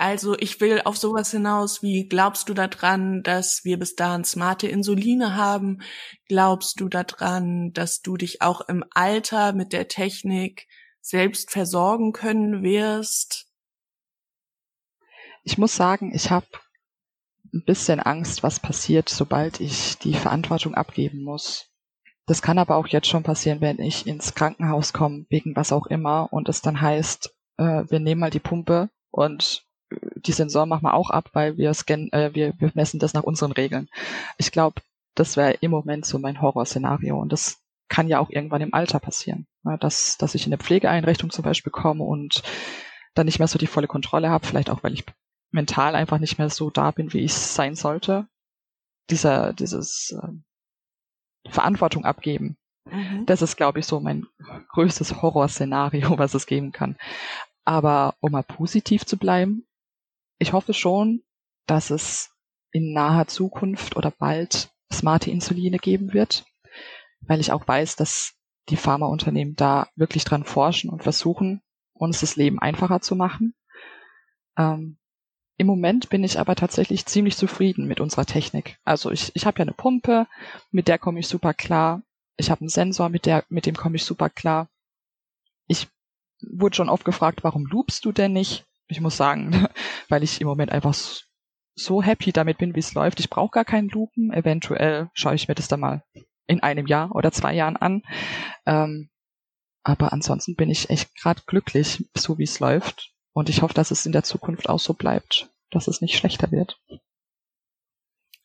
also 0.00 0.34
ich 0.38 0.62
will 0.62 0.80
auf 0.86 0.96
sowas 0.96 1.30
hinaus, 1.30 1.82
wie 1.82 2.08
glaubst 2.08 2.48
du 2.48 2.54
daran, 2.54 3.22
dass 3.22 3.64
wir 3.64 3.78
bis 3.78 3.96
dahin 3.96 4.24
smarte 4.24 4.66
Insuline 4.66 5.36
haben? 5.36 5.82
Glaubst 6.26 6.80
du 6.80 6.88
daran, 6.88 7.72
dass 7.72 8.00
du 8.00 8.16
dich 8.16 8.40
auch 8.40 8.62
im 8.62 8.82
Alter 8.92 9.52
mit 9.52 9.74
der 9.74 9.88
Technik 9.88 10.66
selbst 11.02 11.50
versorgen 11.50 12.12
können 12.12 12.62
wirst? 12.62 13.48
Ich 15.42 15.58
muss 15.58 15.76
sagen, 15.76 16.14
ich 16.14 16.30
habe 16.30 16.46
ein 17.52 17.64
bisschen 17.64 18.00
Angst, 18.00 18.42
was 18.42 18.60
passiert, 18.60 19.08
sobald 19.08 19.60
ich 19.60 19.98
die 19.98 20.14
Verantwortung 20.14 20.74
abgeben 20.74 21.22
muss. 21.22 21.70
Das 22.26 22.42
kann 22.42 22.58
aber 22.58 22.76
auch 22.76 22.86
jetzt 22.86 23.08
schon 23.08 23.22
passieren, 23.22 23.60
wenn 23.60 23.80
ich 23.80 24.06
ins 24.06 24.34
Krankenhaus 24.34 24.92
komme, 24.92 25.26
wegen 25.30 25.56
was 25.56 25.72
auch 25.72 25.86
immer, 25.86 26.32
und 26.32 26.48
es 26.48 26.62
dann 26.62 26.80
heißt, 26.80 27.34
äh, 27.58 27.84
wir 27.88 28.00
nehmen 28.00 28.20
mal 28.20 28.30
die 28.30 28.38
Pumpe 28.38 28.90
und 29.10 29.64
äh, 29.90 29.96
die 30.16 30.32
Sensor 30.32 30.66
machen 30.66 30.84
wir 30.84 30.94
auch 30.94 31.10
ab, 31.10 31.30
weil 31.32 31.56
wir 31.56 31.74
scannen, 31.74 32.12
äh, 32.12 32.34
wir, 32.34 32.54
wir 32.58 32.70
messen 32.74 33.00
das 33.00 33.14
nach 33.14 33.24
unseren 33.24 33.52
Regeln. 33.52 33.88
Ich 34.38 34.52
glaube, 34.52 34.80
das 35.14 35.36
wäre 35.36 35.54
im 35.54 35.70
Moment 35.70 36.06
so 36.06 36.18
mein 36.18 36.40
Horrorszenario 36.40 37.18
und 37.18 37.32
das 37.32 37.60
kann 37.88 38.06
ja 38.06 38.20
auch 38.20 38.30
irgendwann 38.30 38.62
im 38.62 38.74
Alter 38.74 39.00
passieren, 39.00 39.46
ne? 39.64 39.76
dass, 39.80 40.16
dass 40.16 40.36
ich 40.36 40.46
in 40.46 40.52
eine 40.52 40.62
Pflegeeinrichtung 40.62 41.30
zum 41.30 41.42
Beispiel 41.42 41.72
komme 41.72 42.04
und 42.04 42.42
dann 43.14 43.26
nicht 43.26 43.40
mehr 43.40 43.48
so 43.48 43.58
die 43.58 43.66
volle 43.66 43.88
Kontrolle 43.88 44.30
habe, 44.30 44.46
vielleicht 44.46 44.70
auch, 44.70 44.84
weil 44.84 44.94
ich 44.94 45.04
mental 45.50 45.94
einfach 45.94 46.18
nicht 46.18 46.38
mehr 46.38 46.50
so 46.50 46.70
da 46.70 46.90
bin, 46.90 47.12
wie 47.12 47.20
ich 47.20 47.34
sein 47.34 47.74
sollte. 47.74 48.28
Dieser, 49.10 49.52
dieses 49.52 50.16
äh, 50.22 51.50
Verantwortung 51.50 52.04
abgeben. 52.04 52.56
Mhm. 52.84 53.26
Das 53.26 53.42
ist, 53.42 53.56
glaube 53.56 53.80
ich, 53.80 53.86
so 53.86 54.00
mein 54.00 54.26
größtes 54.70 55.22
Horrorszenario, 55.22 56.18
was 56.18 56.34
es 56.34 56.46
geben 56.46 56.72
kann. 56.72 56.96
Aber 57.64 58.14
um 58.20 58.32
mal 58.32 58.42
positiv 58.42 59.04
zu 59.04 59.16
bleiben, 59.16 59.66
ich 60.38 60.52
hoffe 60.52 60.74
schon, 60.74 61.22
dass 61.66 61.90
es 61.90 62.30
in 62.72 62.92
naher 62.92 63.26
Zukunft 63.26 63.96
oder 63.96 64.10
bald 64.10 64.70
smarte 64.92 65.30
Insuline 65.30 65.78
geben 65.78 66.12
wird, 66.12 66.44
weil 67.20 67.40
ich 67.40 67.52
auch 67.52 67.66
weiß, 67.66 67.96
dass 67.96 68.34
die 68.68 68.76
Pharmaunternehmen 68.76 69.56
da 69.56 69.88
wirklich 69.96 70.24
dran 70.24 70.44
forschen 70.44 70.90
und 70.90 71.02
versuchen, 71.02 71.62
uns 71.92 72.20
das 72.20 72.36
Leben 72.36 72.58
einfacher 72.58 73.00
zu 73.00 73.16
machen. 73.16 73.54
Ähm, 74.56 74.98
im 75.60 75.66
Moment 75.66 76.08
bin 76.08 76.24
ich 76.24 76.40
aber 76.40 76.56
tatsächlich 76.56 77.04
ziemlich 77.04 77.36
zufrieden 77.36 77.86
mit 77.86 78.00
unserer 78.00 78.24
Technik. 78.24 78.78
Also 78.82 79.10
ich, 79.10 79.30
ich 79.36 79.44
habe 79.44 79.58
ja 79.58 79.64
eine 79.64 79.74
Pumpe, 79.74 80.26
mit 80.70 80.88
der 80.88 80.98
komme 80.98 81.20
ich 81.20 81.28
super 81.28 81.52
klar. 81.52 82.00
Ich 82.38 82.50
habe 82.50 82.62
einen 82.62 82.70
Sensor, 82.70 83.10
mit, 83.10 83.26
der, 83.26 83.44
mit 83.50 83.66
dem 83.66 83.74
komme 83.74 83.96
ich 83.96 84.04
super 84.06 84.30
klar. 84.30 84.70
Ich 85.66 85.88
wurde 86.40 86.76
schon 86.76 86.88
oft 86.88 87.04
gefragt, 87.04 87.44
warum 87.44 87.66
loopst 87.66 88.06
du 88.06 88.10
denn 88.10 88.32
nicht? 88.32 88.64
Ich 88.88 89.02
muss 89.02 89.18
sagen, 89.18 89.66
weil 90.08 90.22
ich 90.22 90.40
im 90.40 90.46
Moment 90.46 90.72
einfach 90.72 90.94
so 91.74 92.02
happy 92.02 92.32
damit 92.32 92.56
bin, 92.56 92.74
wie 92.74 92.80
es 92.80 92.94
läuft. 92.94 93.20
Ich 93.20 93.28
brauche 93.28 93.50
gar 93.50 93.66
keinen 93.66 93.90
Loopen. 93.90 94.32
Eventuell 94.32 95.10
schaue 95.12 95.34
ich 95.34 95.46
mir 95.46 95.54
das 95.54 95.68
dann 95.68 95.80
mal 95.80 96.02
in 96.46 96.62
einem 96.62 96.86
Jahr 96.86 97.14
oder 97.14 97.32
zwei 97.32 97.52
Jahren 97.52 97.76
an. 97.76 98.02
Ähm, 98.64 99.10
aber 99.82 100.14
ansonsten 100.14 100.56
bin 100.56 100.70
ich 100.70 100.88
echt 100.88 101.14
gerade 101.16 101.42
glücklich, 101.44 102.08
so 102.16 102.38
wie 102.38 102.44
es 102.44 102.60
läuft. 102.60 103.12
Und 103.32 103.48
ich 103.48 103.62
hoffe, 103.62 103.74
dass 103.74 103.90
es 103.90 104.06
in 104.06 104.12
der 104.12 104.24
Zukunft 104.24 104.68
auch 104.68 104.80
so 104.80 104.94
bleibt, 104.94 105.50
dass 105.70 105.88
es 105.88 106.00
nicht 106.00 106.16
schlechter 106.16 106.50
wird. 106.50 106.80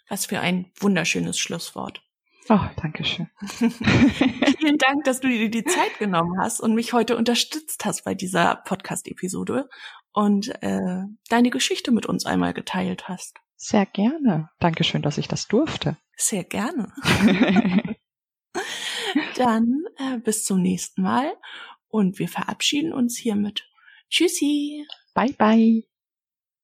Was 0.08 0.28
für 0.28 0.40
ein 0.40 0.72
wunderschönes 0.80 1.40
Schlusswort. 1.40 2.04
Oh, 2.48 2.60
danke 2.80 3.04
schön. 3.04 3.28
Vielen 3.40 4.78
Dank, 4.78 5.04
dass 5.04 5.20
du 5.20 5.28
dir 5.28 5.50
die 5.50 5.64
Zeit 5.66 5.98
genommen 5.98 6.40
hast 6.40 6.60
und 6.60 6.76
mich 6.76 6.94
heute 6.94 7.18
unterstützt 7.18 7.86
hast 7.86 8.04
bei 8.04 8.14
dieser 8.14 8.58
Podcast-Episode 8.58 9.68
und 10.12 10.50
äh, 10.62 11.04
deine 11.30 11.50
Geschichte 11.50 11.92
mit 11.92 12.06
uns 12.06 12.26
einmal 12.26 12.54
geteilt 12.54 13.08
hast. 13.08 13.40
Sehr 13.56 13.88
gerne. 13.88 14.50
Dankeschön, 14.60 15.02
dass 15.02 15.18
ich 15.18 15.28
das 15.28 15.48
durfte. 15.48 15.98
Sehr 16.16 16.44
gerne. 16.44 16.94
Dann 19.36 19.84
äh, 19.98 20.20
bis 20.20 20.46
zum 20.46 20.62
nächsten 20.62 21.02
Mal 21.02 21.34
und 21.88 22.20
wir 22.20 22.30
verabschieden 22.30 22.94
uns 22.94 23.18
hiermit. 23.18 23.68
Tschüssi. 24.16 24.86
Bye, 25.14 25.34
bye. 25.38 25.84